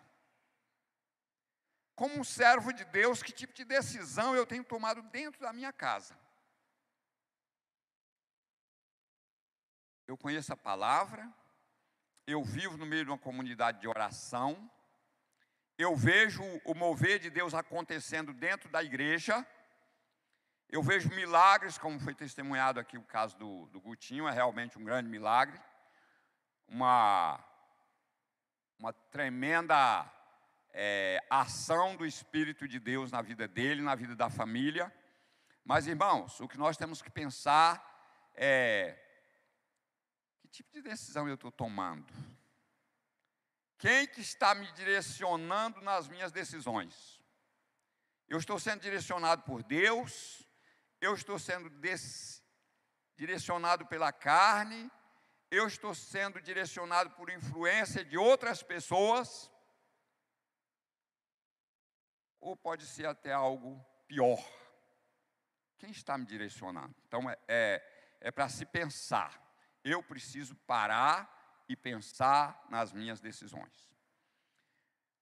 Como 1.95 2.19
um 2.19 2.23
servo 2.23 2.73
de 2.73 2.83
Deus, 2.85 3.21
que 3.21 3.31
tipo 3.31 3.53
de 3.53 3.63
decisão 3.63 4.35
eu 4.35 4.45
tenho 4.45 4.63
tomado 4.63 5.01
dentro 5.03 5.39
da 5.39 5.53
minha 5.53 5.71
casa? 5.71 6.17
eu 10.07 10.17
conheço 10.17 10.53
a 10.53 10.57
palavra, 10.57 11.27
eu 12.27 12.43
vivo 12.43 12.77
no 12.77 12.85
meio 12.85 13.05
de 13.05 13.09
uma 13.09 13.17
comunidade 13.17 13.81
de 13.81 13.88
oração, 13.88 14.69
eu 15.77 15.95
vejo 15.95 16.43
o 16.65 16.75
mover 16.75 17.19
de 17.19 17.29
Deus 17.29 17.53
acontecendo 17.53 18.33
dentro 18.33 18.69
da 18.69 18.83
igreja, 18.83 19.45
eu 20.69 20.83
vejo 20.83 21.09
milagres, 21.09 21.77
como 21.77 22.00
foi 22.00 22.13
testemunhado 22.13 22.79
aqui 22.79 22.97
o 22.97 23.03
caso 23.03 23.38
do, 23.38 23.67
do 23.69 23.79
Gutinho, 23.79 24.27
é 24.27 24.31
realmente 24.31 24.77
um 24.77 24.83
grande 24.83 25.09
milagre, 25.09 25.59
uma, 26.67 27.43
uma 28.79 28.93
tremenda 28.93 30.12
é, 30.72 31.20
ação 31.29 31.96
do 31.96 32.05
Espírito 32.05 32.67
de 32.67 32.79
Deus 32.79 33.12
na 33.12 33.22
vida 33.22 33.48
dele, 33.48 33.82
na 33.82 33.96
vida 33.96 34.15
da 34.15 34.29
família. 34.29 34.93
Mas, 35.63 35.88
irmãos, 35.88 36.39
o 36.39 36.48
que 36.48 36.58
nós 36.58 36.77
temos 36.77 37.01
que 37.01 37.10
pensar 37.10 37.82
é 38.36 39.00
tipo 40.53 40.72
de 40.72 40.84
decisão 40.84 41.27
eu 41.27 41.34
estou 41.34 41.51
tomando? 41.51 42.13
Quem 43.79 44.05
que 44.05 44.22
está 44.22 44.53
me 44.53 44.72
direcionando 44.74 45.82
nas 45.82 46.08
minhas 46.08 46.32
decisões? 46.32 47.20
Eu 48.29 48.38
estou 48.38 48.60
sendo 48.60 48.82
direcionado 48.82 49.41
por 49.43 49.63
Deus, 49.63 50.48
eu 51.01 51.15
estou 51.15 51.39
sendo 51.39 51.72
direcionado 53.17 53.86
pela 53.88 54.13
carne, 54.13 54.89
eu 55.53 55.67
estou 55.67 55.93
sendo 55.93 56.41
direcionado 56.41 57.12
por 57.12 57.29
influência 57.29 58.03
de 58.03 58.17
outras 58.17 58.63
pessoas, 58.63 59.51
ou 62.41 62.57
pode 62.57 62.88
ser 62.88 63.05
até 63.05 63.31
algo 63.31 63.79
pior. 64.07 64.43
Quem 65.77 65.91
está 65.91 66.17
me 66.17 66.25
direcionando? 66.25 66.95
Então 67.07 67.29
é, 67.29 67.38
é, 67.48 68.17
é 68.19 68.31
para 68.31 68.50
se 68.50 68.65
pensar. 68.65 69.39
Eu 69.83 70.01
preciso 70.01 70.55
parar 70.55 71.63
e 71.69 71.75
pensar 71.75 72.65
nas 72.67 72.91
minhas 72.91 73.22
decisões. 73.22 73.93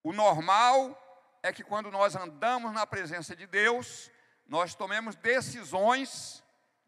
O 0.02 0.14
normal 0.14 0.98
é 1.44 1.52
que 1.52 1.64
quando 1.64 1.92
nós 1.92 2.16
andamos 2.16 2.72
na 2.72 2.88
presença 2.88 3.36
de 3.36 3.46
Deus, 3.46 4.10
nós 4.46 4.76
tomemos 4.76 5.18
decisões 5.18 6.42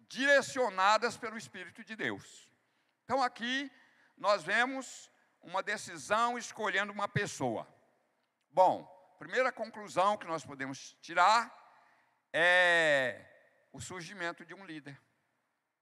direcionadas 0.07 1.17
pelo 1.17 1.37
Espírito 1.37 1.83
de 1.83 1.93
Deus. 1.93 2.52
Então 3.03 3.21
aqui 3.21 3.71
nós 4.17 4.43
vemos 4.43 5.09
uma 5.41 5.61
decisão 5.61 6.37
escolhendo 6.37 6.93
uma 6.93 7.07
pessoa. 7.07 7.67
Bom, 8.49 8.85
primeira 9.19 9.51
conclusão 9.51 10.17
que 10.17 10.27
nós 10.27 10.45
podemos 10.45 10.95
tirar 11.01 11.51
é 12.31 13.25
o 13.71 13.81
surgimento 13.81 14.45
de 14.45 14.53
um 14.53 14.65
líder. 14.65 14.99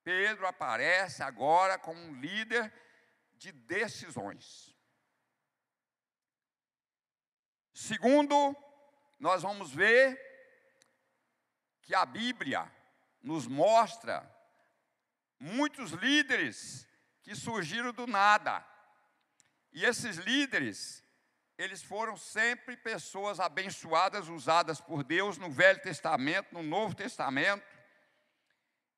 Pedro 0.04 0.48
aparece 0.48 1.22
agora 1.22 1.78
como 1.78 2.00
um 2.00 2.20
líder 2.20 2.74
de 3.34 3.52
decisões. 3.52 4.76
Segundo, 7.74 8.56
nós 9.20 9.44
vamos 9.44 9.72
ver 9.72 10.20
que 11.82 11.94
a 11.94 12.06
Bíblia 12.06 12.72
nos 13.22 13.48
mostra 13.48 14.28
muitos 15.40 15.92
líderes 15.92 16.88
que 17.24 17.36
surgiram 17.36 17.94
do 17.94 18.08
nada. 18.08 18.66
E 19.72 19.86
esses 19.86 20.18
líderes, 20.18 21.04
eles 21.58 21.82
foram 21.82 22.18
sempre 22.18 22.76
pessoas 22.76 23.40
abençoadas, 23.40 24.28
usadas 24.28 24.82
por 24.82 25.04
Deus 25.04 25.38
no 25.38 25.50
Velho 25.50 25.82
Testamento, 25.82 26.54
no 26.54 26.64
Novo 26.64 26.96
Testamento. 26.96 27.66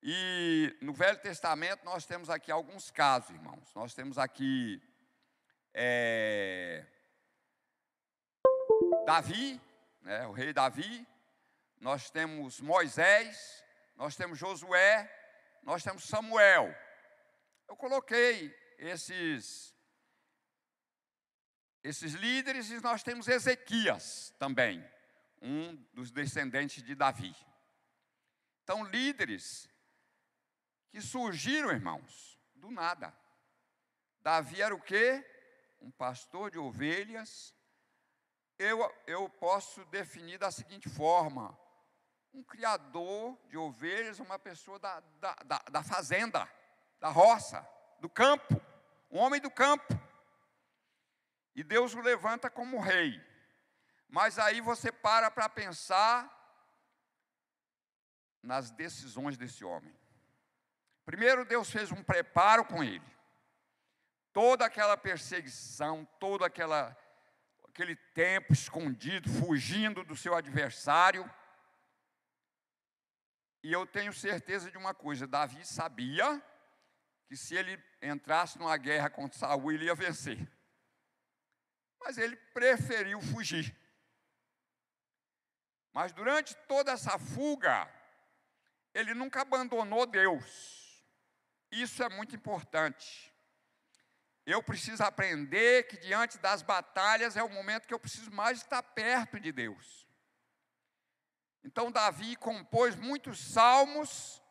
E 0.02 0.76
no 0.82 0.92
Velho 0.92 1.18
Testamento 1.18 1.84
nós 1.84 2.04
temos 2.04 2.28
aqui 2.28 2.50
alguns 2.50 2.90
casos, 2.90 3.30
irmãos. 3.30 3.72
Nós 3.74 3.94
temos 3.94 4.18
aqui 4.18 4.82
é, 5.72 6.84
Davi, 9.06 9.60
né, 10.02 10.26
o 10.26 10.32
rei 10.32 10.52
Davi. 10.52 11.06
Nós 11.80 12.10
temos 12.10 12.60
Moisés, 12.60 13.62
nós 13.94 14.16
temos 14.16 14.38
Josué, 14.38 15.10
nós 15.62 15.82
temos 15.82 16.04
Samuel. 16.04 16.74
Eu 17.68 17.76
coloquei 17.76 18.54
esses 18.78 19.74
esses 21.82 22.14
líderes 22.14 22.70
e 22.70 22.80
nós 22.80 23.02
temos 23.02 23.28
Ezequias 23.28 24.34
também, 24.38 24.82
um 25.42 25.76
dos 25.92 26.10
descendentes 26.10 26.82
de 26.82 26.94
Davi. 26.94 27.36
Então, 28.62 28.82
líderes 28.84 29.68
que 30.88 30.98
surgiram, 31.02 31.70
irmãos, 31.70 32.40
do 32.54 32.70
nada. 32.70 33.14
Davi 34.22 34.62
era 34.62 34.74
o 34.74 34.80
quê? 34.80 35.22
Um 35.78 35.90
pastor 35.90 36.50
de 36.50 36.58
ovelhas. 36.58 37.54
Eu, 38.58 38.80
eu 39.06 39.28
posso 39.28 39.84
definir 39.86 40.38
da 40.38 40.50
seguinte 40.50 40.88
forma: 40.88 41.58
um 42.32 42.42
criador 42.42 43.38
de 43.50 43.58
ovelhas, 43.58 44.20
uma 44.20 44.38
pessoa 44.38 44.78
da, 44.78 45.00
da, 45.00 45.34
da, 45.44 45.58
da 45.70 45.82
fazenda 45.82 46.50
da 47.00 47.08
roça, 47.08 47.66
do 48.00 48.08
campo, 48.08 48.60
um 49.10 49.18
homem 49.18 49.40
do 49.40 49.50
campo. 49.50 49.98
E 51.54 51.62
Deus 51.62 51.94
o 51.94 52.00
levanta 52.00 52.50
como 52.50 52.80
rei. 52.80 53.22
Mas 54.08 54.38
aí 54.38 54.60
você 54.60 54.90
para 54.90 55.30
para 55.30 55.48
pensar 55.48 56.30
nas 58.42 58.70
decisões 58.70 59.36
desse 59.36 59.64
homem. 59.64 59.94
Primeiro, 61.04 61.44
Deus 61.44 61.70
fez 61.70 61.90
um 61.92 62.02
preparo 62.02 62.64
com 62.64 62.82
ele. 62.82 63.04
Toda 64.32 64.64
aquela 64.64 64.96
perseguição, 64.96 66.04
todo 66.18 66.44
aquela, 66.44 66.96
aquele 67.68 67.94
tempo 67.94 68.52
escondido, 68.52 69.30
fugindo 69.30 70.02
do 70.02 70.16
seu 70.16 70.34
adversário. 70.34 71.30
E 73.62 73.72
eu 73.72 73.86
tenho 73.86 74.12
certeza 74.12 74.70
de 74.70 74.76
uma 74.76 74.92
coisa: 74.92 75.26
Davi 75.26 75.64
sabia 75.64 76.42
que 77.26 77.36
se 77.36 77.54
ele 77.54 77.82
entrasse 78.02 78.58
numa 78.58 78.76
guerra 78.76 79.10
contra 79.10 79.38
Saul, 79.38 79.72
ele 79.72 79.86
ia 79.86 79.94
vencer. 79.94 80.38
Mas 82.00 82.18
ele 82.18 82.36
preferiu 82.36 83.20
fugir. 83.20 83.74
Mas 85.92 86.12
durante 86.12 86.54
toda 86.68 86.92
essa 86.92 87.18
fuga, 87.18 87.88
ele 88.92 89.14
nunca 89.14 89.42
abandonou 89.42 90.06
Deus. 90.06 91.04
Isso 91.70 92.02
é 92.02 92.08
muito 92.08 92.36
importante. 92.36 93.32
Eu 94.46 94.62
preciso 94.62 95.02
aprender 95.02 95.86
que 95.88 95.96
diante 95.96 96.36
das 96.38 96.62
batalhas 96.62 97.36
é 97.36 97.42
o 97.42 97.48
momento 97.48 97.86
que 97.86 97.94
eu 97.94 97.98
preciso 97.98 98.30
mais 98.30 98.58
estar 98.58 98.82
perto 98.82 99.40
de 99.40 99.50
Deus. 99.50 100.06
Então 101.64 101.90
Davi 101.90 102.36
compôs 102.36 102.94
muitos 102.94 103.38
salmos 103.38 104.42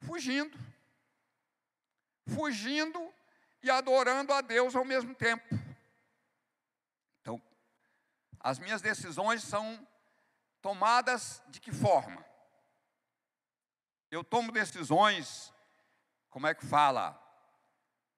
fugindo 0.00 0.58
fugindo 2.26 3.12
e 3.62 3.70
adorando 3.70 4.32
a 4.32 4.40
Deus 4.40 4.74
ao 4.74 4.84
mesmo 4.84 5.14
tempo. 5.14 5.46
Então, 7.20 7.42
as 8.40 8.58
minhas 8.58 8.80
decisões 8.80 9.42
são 9.42 9.86
tomadas 10.60 11.42
de 11.48 11.60
que 11.60 11.72
forma? 11.72 12.24
Eu 14.10 14.24
tomo 14.24 14.52
decisões, 14.52 15.52
como 16.30 16.46
é 16.46 16.54
que 16.54 16.64
fala? 16.64 17.20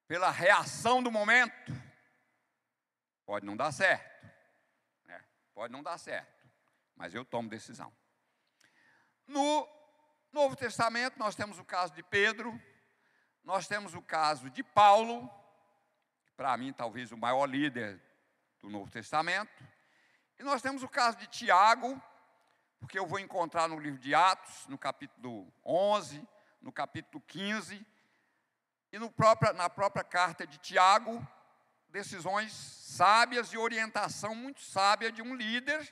Pela 0.06 0.30
reação 0.30 1.02
do 1.02 1.10
momento. 1.10 1.72
Pode 3.24 3.44
não 3.44 3.56
dar 3.56 3.72
certo, 3.72 4.26
né? 5.04 5.22
pode 5.54 5.72
não 5.72 5.82
dar 5.82 5.98
certo, 5.98 6.48
mas 6.96 7.14
eu 7.14 7.24
tomo 7.24 7.48
decisão. 7.48 7.94
No 9.26 9.68
Novo 10.32 10.56
Testamento, 10.56 11.18
nós 11.18 11.34
temos 11.34 11.58
o 11.58 11.64
caso 11.64 11.92
de 11.92 12.02
Pedro, 12.02 12.58
nós 13.48 13.66
temos 13.66 13.94
o 13.94 14.02
caso 14.02 14.50
de 14.50 14.62
Paulo, 14.62 15.26
para 16.36 16.54
mim 16.58 16.70
talvez 16.70 17.12
o 17.12 17.16
maior 17.16 17.46
líder 17.46 17.98
do 18.60 18.68
Novo 18.68 18.90
Testamento, 18.90 19.64
e 20.38 20.42
nós 20.42 20.60
temos 20.60 20.82
o 20.82 20.88
caso 20.88 21.16
de 21.16 21.26
Tiago, 21.28 21.98
porque 22.78 22.98
eu 22.98 23.06
vou 23.06 23.18
encontrar 23.18 23.66
no 23.66 23.78
livro 23.78 23.98
de 23.98 24.14
Atos, 24.14 24.66
no 24.66 24.76
capítulo 24.76 25.50
11, 25.64 26.22
no 26.60 26.70
capítulo 26.70 27.24
15, 27.26 27.86
e 28.92 28.98
no 28.98 29.10
na 29.54 29.70
própria 29.70 30.04
carta 30.04 30.46
de 30.46 30.58
Tiago, 30.58 31.26
decisões 31.88 32.52
sábias 32.52 33.50
e 33.54 33.56
orientação 33.56 34.34
muito 34.34 34.60
sábia 34.60 35.10
de 35.10 35.22
um 35.22 35.34
líder 35.34 35.90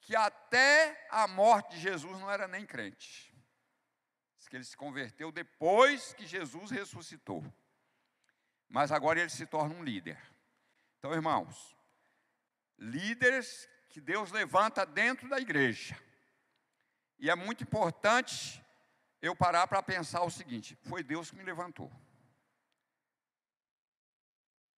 que 0.00 0.16
até 0.16 1.06
a 1.10 1.28
morte 1.28 1.72
de 1.72 1.80
Jesus 1.82 2.18
não 2.18 2.30
era 2.30 2.48
nem 2.48 2.64
crente 2.64 3.27
que 4.48 4.56
ele 4.56 4.64
se 4.64 4.76
converteu 4.76 5.30
depois 5.30 6.12
que 6.14 6.26
Jesus 6.26 6.70
ressuscitou. 6.70 7.44
Mas 8.68 8.90
agora 8.90 9.20
ele 9.20 9.30
se 9.30 9.46
torna 9.46 9.74
um 9.74 9.82
líder. 9.82 10.20
Então, 10.98 11.12
irmãos, 11.12 11.76
líderes 12.78 13.68
que 13.88 14.00
Deus 14.00 14.30
levanta 14.30 14.84
dentro 14.84 15.28
da 15.28 15.38
igreja. 15.38 15.98
E 17.18 17.30
é 17.30 17.34
muito 17.34 17.62
importante 17.62 18.64
eu 19.20 19.34
parar 19.34 19.66
para 19.66 19.82
pensar 19.82 20.22
o 20.22 20.30
seguinte: 20.30 20.76
foi 20.82 21.02
Deus 21.02 21.30
que 21.30 21.36
me 21.36 21.44
levantou. 21.44 21.90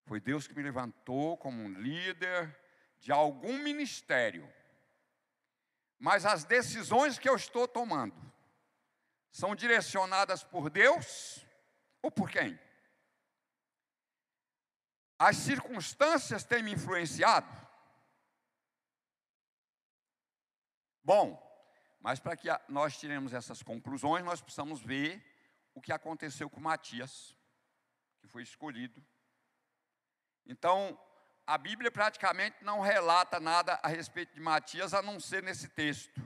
Foi 0.07 0.21
Deus 0.21 0.47
que 0.47 0.55
me 0.55 0.63
levantou 0.63 1.37
como 1.37 1.63
um 1.63 1.69
líder 1.69 2.59
de 2.99 3.13
algum 3.13 3.59
ministério. 3.59 4.51
Mas 5.99 6.25
as 6.25 6.45
decisões 6.45 7.19
que 7.19 7.29
eu 7.29 7.37
estou 7.37 7.67
tomando 7.69 8.28
são 9.31 9.55
direcionadas 9.55 10.43
por 10.43 10.71
Deus 10.71 11.45
ou 12.03 12.11
por 12.11 12.31
quem? 12.31 12.59
As 15.19 15.37
circunstâncias 15.37 16.45
têm 16.45 16.63
me 16.63 16.73
influenciado? 16.73 17.49
Bom, 21.03 21.43
mas 22.01 22.21
para 22.21 22.37
que 22.37 22.49
nós 22.69 22.97
tiremos 22.97 23.33
essas 23.33 23.63
conclusões, 23.63 24.25
nós 24.25 24.41
precisamos 24.41 24.81
ver 24.81 25.25
o 25.75 25.81
que 25.81 25.93
aconteceu 25.93 26.49
com 26.49 26.61
Matias, 26.61 27.35
que 28.21 28.29
foi 28.29 28.43
escolhido. 28.43 29.05
Então, 30.47 30.99
a 31.47 31.57
Bíblia 31.57 31.91
praticamente 31.91 32.63
não 32.63 32.81
relata 32.81 33.41
nada 33.41 33.81
a 33.83 33.89
respeito 33.89 34.35
de 34.35 34.41
Matias, 34.41 34.95
a 34.95 35.03
não 35.03 35.19
ser 35.19 35.43
nesse 35.43 35.69
texto. 35.69 36.21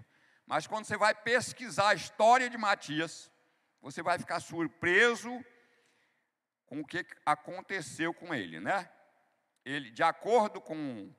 Mas 0.54 0.66
quando 0.66 0.84
você 0.84 0.98
vai 0.98 1.14
pesquisar 1.14 1.88
a 1.88 1.94
história 1.94 2.50
de 2.50 2.58
Matias, 2.58 3.32
você 3.80 4.02
vai 4.02 4.18
ficar 4.18 4.38
surpreso 4.38 5.42
com 6.66 6.80
o 6.80 6.86
que 6.86 7.06
aconteceu 7.24 8.12
com 8.12 8.34
ele, 8.34 8.60
né? 8.60 8.92
Ele, 9.64 9.90
de 9.90 10.02
acordo 10.02 10.60
com 10.60 11.10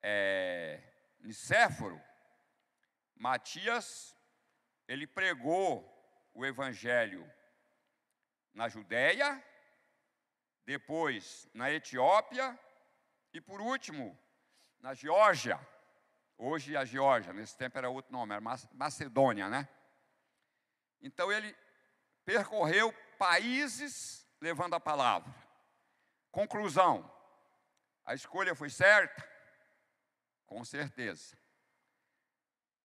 é, 0.00 0.82
Nicéforo, 1.20 2.00
Matias, 3.14 4.16
ele 4.88 5.06
pregou 5.06 5.86
o 6.32 6.46
evangelho 6.46 7.30
na 8.54 8.66
Judéia, 8.66 9.44
depois 10.64 11.46
na 11.52 11.70
Etiópia 11.70 12.58
e 13.34 13.42
por 13.42 13.60
último 13.60 14.18
na 14.80 14.94
Geórgia. 14.94 15.60
Hoje 16.44 16.76
a 16.76 16.84
Geórgia, 16.84 17.32
nesse 17.32 17.56
tempo 17.56 17.78
era 17.78 17.88
outro 17.88 18.10
nome, 18.10 18.34
era 18.34 18.42
Macedônia, 18.72 19.48
né? 19.48 19.68
Então 21.00 21.30
ele 21.30 21.56
percorreu 22.24 22.92
países 23.16 24.28
levando 24.40 24.74
a 24.74 24.80
palavra. 24.80 25.32
Conclusão: 26.32 27.08
a 28.04 28.12
escolha 28.12 28.56
foi 28.56 28.70
certa? 28.70 29.24
Com 30.44 30.64
certeza. 30.64 31.38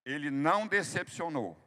Ele 0.06 0.30
não 0.30 0.68
decepcionou. 0.68 1.58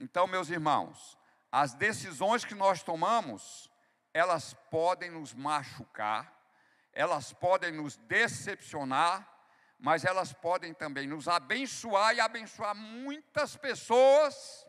Então, 0.00 0.26
meus 0.26 0.50
irmãos, 0.50 1.16
as 1.52 1.72
decisões 1.72 2.44
que 2.44 2.56
nós 2.56 2.82
tomamos, 2.82 3.70
elas 4.12 4.54
podem 4.72 5.12
nos 5.12 5.32
machucar, 5.32 6.36
elas 6.92 7.32
podem 7.32 7.70
nos 7.70 7.96
decepcionar, 7.96 9.31
mas 9.82 10.04
elas 10.04 10.32
podem 10.32 10.72
também 10.72 11.08
nos 11.08 11.26
abençoar 11.26 12.14
e 12.14 12.20
abençoar 12.20 12.72
muitas 12.72 13.56
pessoas 13.56 14.64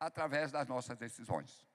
através 0.00 0.50
das 0.50 0.66
nossas 0.66 0.96
decisões. 0.96 1.68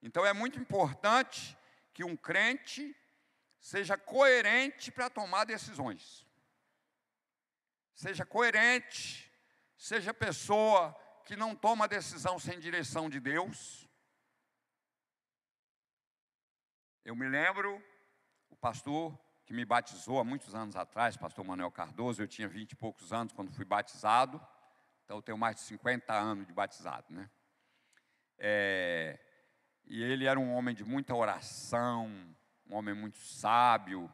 Então 0.00 0.24
é 0.24 0.32
muito 0.32 0.56
importante 0.56 1.58
que 1.92 2.04
um 2.04 2.16
crente 2.16 2.96
seja 3.58 3.98
coerente 3.98 4.92
para 4.92 5.10
tomar 5.10 5.46
decisões. 5.46 6.24
Seja 7.92 8.24
coerente, 8.24 9.28
seja 9.76 10.14
pessoa 10.14 10.94
que 11.24 11.34
não 11.34 11.56
toma 11.56 11.88
decisão 11.88 12.38
sem 12.38 12.60
direção 12.60 13.10
de 13.10 13.18
Deus. 13.18 13.90
Eu 17.04 17.16
me 17.16 17.28
lembro, 17.28 17.84
o 18.48 18.54
pastor 18.54 19.25
que 19.46 19.54
me 19.54 19.64
batizou 19.64 20.18
há 20.18 20.24
muitos 20.24 20.56
anos 20.56 20.74
atrás, 20.74 21.16
pastor 21.16 21.44
Manuel 21.44 21.70
Cardoso, 21.70 22.20
eu 22.20 22.26
tinha 22.26 22.48
vinte 22.48 22.72
e 22.72 22.76
poucos 22.76 23.12
anos 23.12 23.32
quando 23.32 23.52
fui 23.52 23.64
batizado, 23.64 24.44
então 25.04 25.18
eu 25.18 25.22
tenho 25.22 25.38
mais 25.38 25.54
de 25.54 25.62
50 25.62 26.12
anos 26.12 26.46
de 26.48 26.52
batizado, 26.52 27.14
né? 27.14 27.30
É, 28.38 29.18
e 29.84 30.02
ele 30.02 30.26
era 30.26 30.38
um 30.38 30.52
homem 30.52 30.74
de 30.74 30.84
muita 30.84 31.14
oração, 31.14 32.10
um 32.66 32.74
homem 32.74 32.92
muito 32.92 33.18
sábio, 33.18 34.12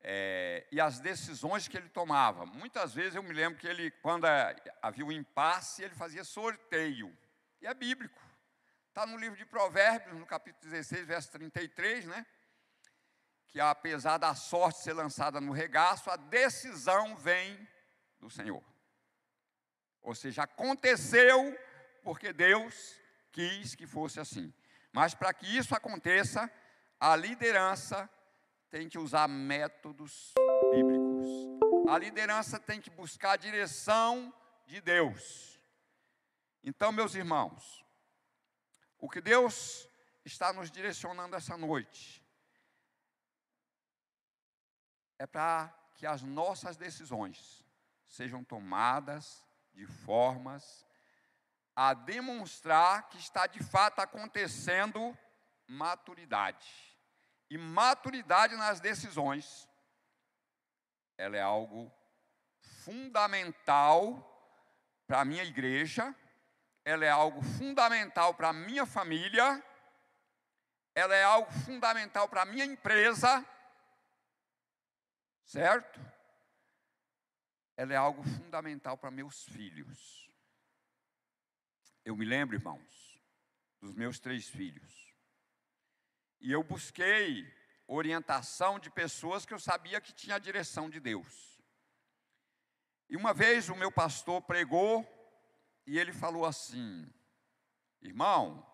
é, 0.00 0.66
e 0.72 0.80
as 0.80 0.98
decisões 0.98 1.68
que 1.68 1.76
ele 1.76 1.90
tomava. 1.90 2.46
Muitas 2.46 2.94
vezes 2.94 3.14
eu 3.14 3.22
me 3.22 3.34
lembro 3.34 3.58
que 3.58 3.66
ele, 3.66 3.90
quando 3.90 4.26
é, 4.26 4.56
havia 4.80 5.04
um 5.04 5.12
impasse, 5.12 5.82
ele 5.82 5.94
fazia 5.94 6.24
sorteio, 6.24 7.14
e 7.60 7.66
é 7.66 7.74
bíblico. 7.74 8.18
Está 8.88 9.04
no 9.04 9.18
livro 9.18 9.36
de 9.36 9.44
Provérbios, 9.44 10.18
no 10.18 10.24
capítulo 10.24 10.70
16, 10.70 11.06
verso 11.06 11.30
33, 11.32 12.06
né? 12.06 12.24
Que 13.54 13.60
apesar 13.60 14.18
da 14.18 14.34
sorte 14.34 14.80
ser 14.80 14.94
lançada 14.94 15.40
no 15.40 15.52
regaço, 15.52 16.10
a 16.10 16.16
decisão 16.16 17.14
vem 17.14 17.56
do 18.18 18.28
Senhor. 18.28 18.64
Ou 20.02 20.12
seja, 20.12 20.42
aconteceu 20.42 21.56
porque 22.02 22.32
Deus 22.32 22.96
quis 23.30 23.76
que 23.76 23.86
fosse 23.86 24.18
assim. 24.18 24.52
Mas 24.92 25.14
para 25.14 25.32
que 25.32 25.46
isso 25.46 25.72
aconteça, 25.72 26.50
a 26.98 27.14
liderança 27.14 28.10
tem 28.68 28.88
que 28.88 28.98
usar 28.98 29.28
métodos 29.28 30.34
bíblicos. 30.72 31.28
A 31.88 31.96
liderança 31.96 32.58
tem 32.58 32.80
que 32.80 32.90
buscar 32.90 33.34
a 33.34 33.36
direção 33.36 34.34
de 34.66 34.80
Deus. 34.80 35.60
Então, 36.64 36.90
meus 36.90 37.14
irmãos, 37.14 37.84
o 38.98 39.08
que 39.08 39.20
Deus 39.20 39.88
está 40.24 40.52
nos 40.52 40.72
direcionando 40.72 41.36
essa 41.36 41.56
noite 41.56 42.23
é 45.18 45.26
para 45.26 45.72
que 45.94 46.06
as 46.06 46.22
nossas 46.22 46.76
decisões 46.76 47.64
sejam 48.06 48.44
tomadas 48.44 49.44
de 49.72 49.86
formas 49.86 50.86
a 51.74 51.92
demonstrar 51.92 53.08
que 53.08 53.18
está 53.18 53.46
de 53.46 53.62
fato 53.62 54.00
acontecendo 54.00 55.16
maturidade. 55.66 56.68
E 57.50 57.58
maturidade 57.58 58.56
nas 58.56 58.80
decisões, 58.80 59.68
ela 61.18 61.36
é 61.36 61.42
algo 61.42 61.92
fundamental 62.84 64.30
para 65.06 65.20
a 65.20 65.24
minha 65.24 65.44
igreja, 65.44 66.14
ela 66.84 67.04
é 67.04 67.10
algo 67.10 67.42
fundamental 67.42 68.34
para 68.34 68.48
a 68.48 68.52
minha 68.52 68.86
família, 68.86 69.62
ela 70.94 71.14
é 71.14 71.24
algo 71.24 71.50
fundamental 71.52 72.28
para 72.28 72.42
a 72.42 72.46
minha 72.46 72.64
empresa, 72.64 73.44
certo? 75.44 76.00
Ela 77.76 77.92
é 77.92 77.96
algo 77.96 78.22
fundamental 78.22 78.96
para 78.96 79.10
meus 79.10 79.44
filhos. 79.44 80.30
Eu 82.04 82.16
me 82.16 82.24
lembro, 82.24 82.56
irmãos, 82.56 83.20
dos 83.80 83.94
meus 83.94 84.18
três 84.18 84.48
filhos. 84.48 85.14
E 86.40 86.52
eu 86.52 86.62
busquei 86.62 87.50
orientação 87.86 88.78
de 88.78 88.90
pessoas 88.90 89.44
que 89.44 89.54
eu 89.54 89.58
sabia 89.58 90.00
que 90.00 90.12
tinha 90.12 90.36
a 90.36 90.38
direção 90.38 90.88
de 90.88 91.00
Deus. 91.00 91.62
E 93.08 93.16
uma 93.16 93.34
vez 93.34 93.68
o 93.68 93.76
meu 93.76 93.90
pastor 93.90 94.42
pregou 94.42 95.06
e 95.86 95.98
ele 95.98 96.12
falou 96.12 96.44
assim: 96.44 97.10
Irmão, 98.00 98.66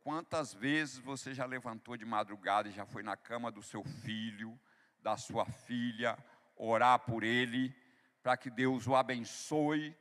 quantas 0.00 0.52
vezes 0.54 0.98
você 0.98 1.34
já 1.34 1.44
levantou 1.44 1.96
de 1.96 2.04
madrugada 2.04 2.68
e 2.68 2.72
já 2.72 2.86
foi 2.86 3.02
na 3.02 3.16
cama 3.16 3.50
do 3.50 3.62
seu 3.62 3.84
filho, 3.84 4.58
da 5.02 5.16
sua 5.16 5.44
filha, 5.44 6.16
orar 6.56 6.98
por 7.00 7.24
ele, 7.24 7.74
para 8.22 8.36
que 8.36 8.50
Deus 8.50 8.86
o 8.86 8.94
abençoe 8.94 9.96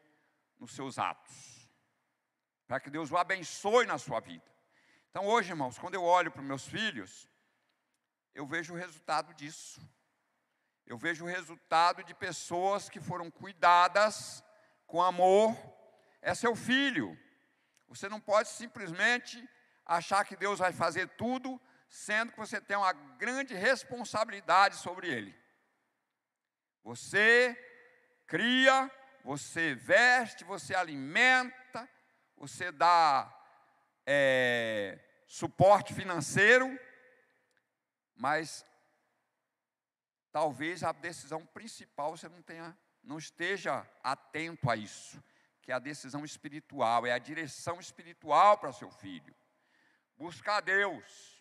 nos 0.59 0.73
seus 0.73 0.99
atos? 0.99 1.61
para 2.71 2.79
que 2.79 2.89
Deus 2.89 3.11
o 3.11 3.17
abençoe 3.17 3.85
na 3.85 3.97
sua 3.97 4.21
vida. 4.21 4.45
Então, 5.09 5.25
hoje, 5.25 5.49
irmãos, 5.49 5.77
quando 5.77 5.95
eu 5.95 6.05
olho 6.05 6.31
para 6.31 6.41
meus 6.41 6.65
filhos, 6.65 7.29
eu 8.33 8.47
vejo 8.47 8.73
o 8.73 8.77
resultado 8.77 9.33
disso. 9.33 9.81
Eu 10.85 10.97
vejo 10.97 11.25
o 11.25 11.27
resultado 11.27 12.01
de 12.01 12.13
pessoas 12.13 12.87
que 12.87 13.01
foram 13.01 13.29
cuidadas 13.29 14.41
com 14.87 15.03
amor. 15.03 15.53
É 16.21 16.33
seu 16.33 16.55
filho. 16.55 17.19
Você 17.89 18.07
não 18.07 18.21
pode 18.21 18.47
simplesmente 18.47 19.45
achar 19.85 20.23
que 20.23 20.37
Deus 20.37 20.59
vai 20.59 20.71
fazer 20.71 21.09
tudo, 21.17 21.59
sendo 21.91 22.32
que 22.32 22.39
você 22.39 22.62
tem 22.62 22.77
uma 22.77 22.93
grande 22.93 23.54
responsabilidade 23.54 24.77
sobre 24.77 25.10
ele. 25.10 25.38
Você 26.84 27.54
cria, 28.25 28.89
você 29.25 29.75
veste, 29.75 30.45
você 30.45 30.73
alimenta, 30.73 31.88
você 32.38 32.71
dá 32.71 33.30
é, 34.06 34.97
suporte 35.27 35.93
financeiro, 35.93 36.80
mas 38.15 38.65
talvez 40.32 40.86
a 40.86 40.93
decisão 40.93 41.45
principal 41.45 42.15
você 42.15 42.30
não 42.30 42.41
tenha, 42.41 42.75
não 43.04 43.17
esteja 43.17 43.86
atento 44.01 44.69
a 44.71 44.77
isso, 44.77 45.21
que 45.62 45.73
é 45.73 45.75
a 45.75 45.80
decisão 45.80 46.23
espiritual, 46.23 47.06
é 47.06 47.12
a 47.12 47.19
direção 47.19 47.82
espiritual 47.82 48.58
para 48.58 48.71
seu 48.71 48.89
filho. 48.89 49.36
Buscar 50.17 50.62
Deus. 50.62 51.40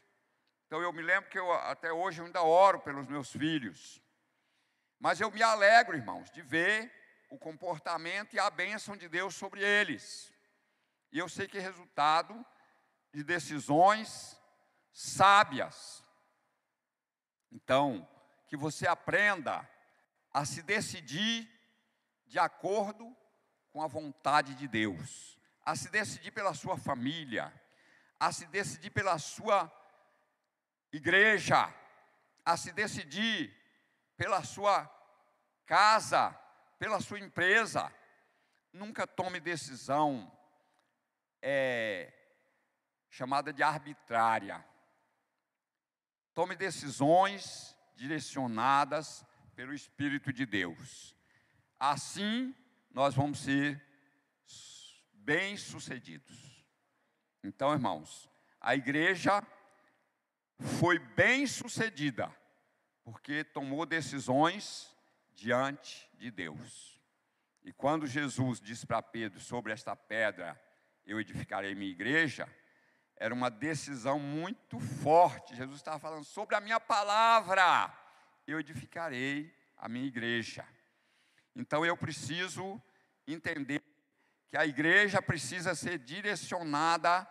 Então 0.71 0.81
eu 0.81 0.93
me 0.93 1.03
lembro 1.03 1.29
que 1.29 1.37
eu 1.37 1.53
até 1.53 1.93
hoje 1.93 2.21
eu 2.21 2.27
ainda 2.27 2.45
oro 2.45 2.79
pelos 2.79 3.09
meus 3.09 3.33
filhos. 3.33 4.01
Mas 5.01 5.21
eu 5.21 5.29
me 5.29 5.43
alegro, 5.43 5.97
irmãos, 5.97 6.31
de 6.31 6.43
ver 6.43 6.93
o 7.29 7.37
comportamento 7.37 8.35
e 8.35 8.39
a 8.39 8.49
bênção 8.49 8.97
de 8.97 9.09
Deus 9.09 9.35
sobre 9.35 9.65
eles. 9.65 10.33
E 11.11 11.19
eu 11.19 11.29
sei 11.29 11.49
que 11.49 11.59
é 11.59 11.61
resultado 11.61 12.47
de 13.13 13.25
decisões 13.25 14.41
sábias. 14.93 16.05
Então, 17.51 18.09
que 18.47 18.57
você 18.57 18.87
aprenda 18.87 19.69
a 20.33 20.45
se 20.45 20.63
decidir 20.63 21.51
de 22.29 22.39
acordo 22.39 23.13
com 23.73 23.83
a 23.83 23.89
vontade 23.89 24.55
de 24.55 24.69
Deus, 24.69 25.37
a 25.67 25.75
se 25.75 25.91
decidir 25.91 26.31
pela 26.31 26.55
sua 26.55 26.79
família, 26.79 27.53
a 28.21 28.31
se 28.31 28.47
decidir 28.47 28.91
pela 28.91 29.19
sua 29.19 29.80
igreja, 30.93 31.73
a 32.45 32.57
se 32.57 32.73
decidir 32.73 33.55
pela 34.17 34.43
sua 34.43 34.87
casa, 35.67 36.31
pela 36.79 37.01
sua 37.01 37.19
empresa. 37.21 37.93
Nunca 38.73 39.07
tome 39.07 39.41
decisão 39.41 40.31
é, 41.43 42.13
chamada 43.09 43.53
de 43.53 43.63
arbitrária. 43.63 44.65
Tome 46.35 46.55
decisões 46.57 47.77
direcionadas 47.95 49.25
pelo 49.55 49.75
Espírito 49.75 50.33
de 50.33 50.47
Deus. 50.47 51.15
Assim, 51.79 52.55
nós 52.91 53.15
vamos 53.15 53.41
ser 53.41 53.85
bem-sucedidos. 55.13 56.65
Então, 57.43 57.73
irmãos, 57.73 58.31
a 58.61 58.75
igreja 58.75 59.43
foi 60.61 60.99
bem-sucedida, 60.99 62.35
porque 63.03 63.43
tomou 63.43 63.87
decisões 63.87 64.95
diante 65.35 66.09
de 66.15 66.31
Deus. 66.31 67.01
E 67.63 67.73
quando 67.73 68.07
Jesus 68.07 68.61
disse 68.61 68.87
para 68.87 69.03
Pedro 69.03 69.41
sobre 69.41 69.73
esta 69.73 69.97
pedra, 69.97 70.61
eu 71.07 71.21
edificarei 71.21 71.75
minha 71.75 71.91
igreja, 71.91 72.49
era 73.17 73.35
uma 73.35 73.51
decisão 73.51 74.19
muito 74.19 74.79
forte. 74.79 75.57
Jesus 75.57 75.77
estava 75.77 75.99
falando 75.99 76.25
sobre 76.25 76.55
a 76.55 76.61
minha 76.61 76.81
palavra, 76.81 77.93
eu 78.47 78.59
edificarei 78.61 79.55
a 79.77 79.89
minha 79.89 80.07
igreja. 80.07 80.67
Então 81.55 81.85
eu 81.85 81.97
preciso 81.97 82.81
entender 83.27 83.83
que 84.49 84.57
a 84.57 84.67
igreja 84.67 85.23
precisa 85.23 85.75
ser 85.75 85.99
direcionada 85.99 87.29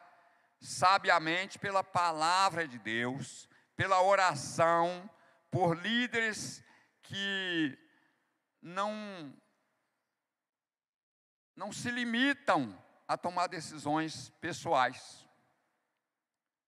sabiamente 0.59 1.57
pela 1.57 1.83
palavra 1.83 2.67
de 2.67 2.77
Deus, 2.77 3.47
pela 3.75 4.01
oração, 4.01 5.09
por 5.49 5.77
líderes 5.77 6.63
que 7.03 7.77
não 8.61 9.33
não 11.55 11.73
se 11.73 11.91
limitam 11.91 12.73
a 13.05 13.17
tomar 13.17 13.47
decisões 13.47 14.29
pessoais. 14.39 15.27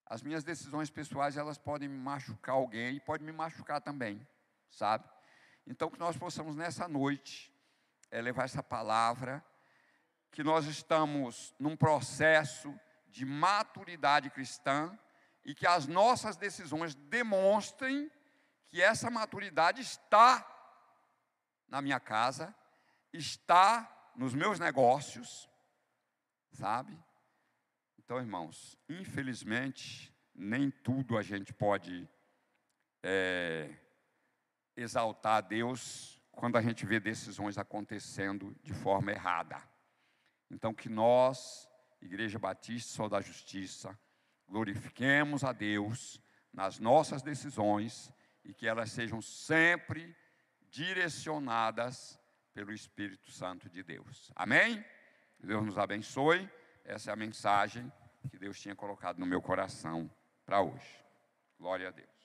As 0.06 0.22
minhas 0.22 0.44
decisões 0.44 0.90
pessoais, 0.90 1.38
elas 1.38 1.58
podem 1.58 1.88
machucar 1.88 2.56
alguém 2.56 2.98
e 2.98 3.00
podem 3.00 3.26
me 3.26 3.32
machucar 3.32 3.80
também, 3.80 4.28
sabe? 4.70 5.10
Então 5.66 5.90
que 5.90 5.98
nós 5.98 6.18
possamos 6.18 6.58
nessa 6.58 6.90
noite 6.90 7.54
é, 8.10 8.22
levar 8.22 8.44
essa 8.44 8.62
palavra 8.62 9.42
que 10.32 10.44
nós 10.44 10.66
estamos 10.66 11.56
num 11.58 11.78
processo 11.78 12.78
de 13.12 13.26
maturidade 13.26 14.30
cristã 14.30 14.97
e 15.43 15.54
que 15.54 15.67
as 15.67 15.88
nossas 15.88 16.38
decisões 16.38 16.95
demonstrem 16.95 18.12
que 18.67 18.82
essa 18.82 19.10
maturidade 19.10 19.82
está 19.82 20.47
na 21.67 21.82
minha 21.82 22.00
casa, 22.00 22.56
está 23.12 24.12
nos 24.15 24.34
meus 24.34 24.60
negócios, 24.60 25.50
sabe? 26.52 26.97
Então, 27.97 28.17
irmãos, 28.17 28.78
infelizmente, 28.89 30.13
nem 30.34 30.69
tudo 30.69 31.17
a 31.17 31.21
gente 31.21 31.54
pode 31.54 32.10
é, 33.04 33.74
exaltar 34.76 35.38
a 35.38 35.41
Deus 35.41 36.21
quando 36.32 36.58
a 36.58 36.62
gente 36.62 36.86
vê 36.86 37.00
decisões 37.00 37.58
acontecendo 37.58 38.56
de 38.63 38.74
forma 38.74 39.12
errada. 39.12 39.62
Então, 40.50 40.74
que 40.74 40.89
nós 40.89 41.71
Igreja 42.02 42.40
Batista 42.40 42.94
Sol 42.94 43.10
da 43.10 43.22
Justiça, 43.22 43.98
glorifiquemos 44.48 45.44
a 45.44 45.52
Deus 45.52 46.22
nas 46.52 46.80
nossas 46.80 47.22
decisões 47.22 48.12
e 48.44 48.54
que 48.54 48.68
elas 48.68 48.92
sejam 48.92 49.22
sempre 49.22 50.16
direcionadas 50.70 52.20
pelo 52.54 52.72
Espírito 52.74 53.32
Santo 53.32 53.70
de 53.70 53.84
Deus. 53.84 54.32
Amém? 54.36 54.84
Deus 55.40 55.66
nos 55.66 55.78
abençoe. 55.78 56.50
Essa 56.84 57.12
é 57.12 57.14
a 57.14 57.18
mensagem 57.18 57.92
que 58.30 58.38
Deus 58.38 58.60
tinha 58.60 58.76
colocado 58.76 59.20
no 59.20 59.26
meu 59.26 59.42
coração 59.42 60.12
para 60.46 60.62
hoje. 60.62 61.06
Glória 61.58 61.88
a 61.88 61.92
Deus. 61.92 62.21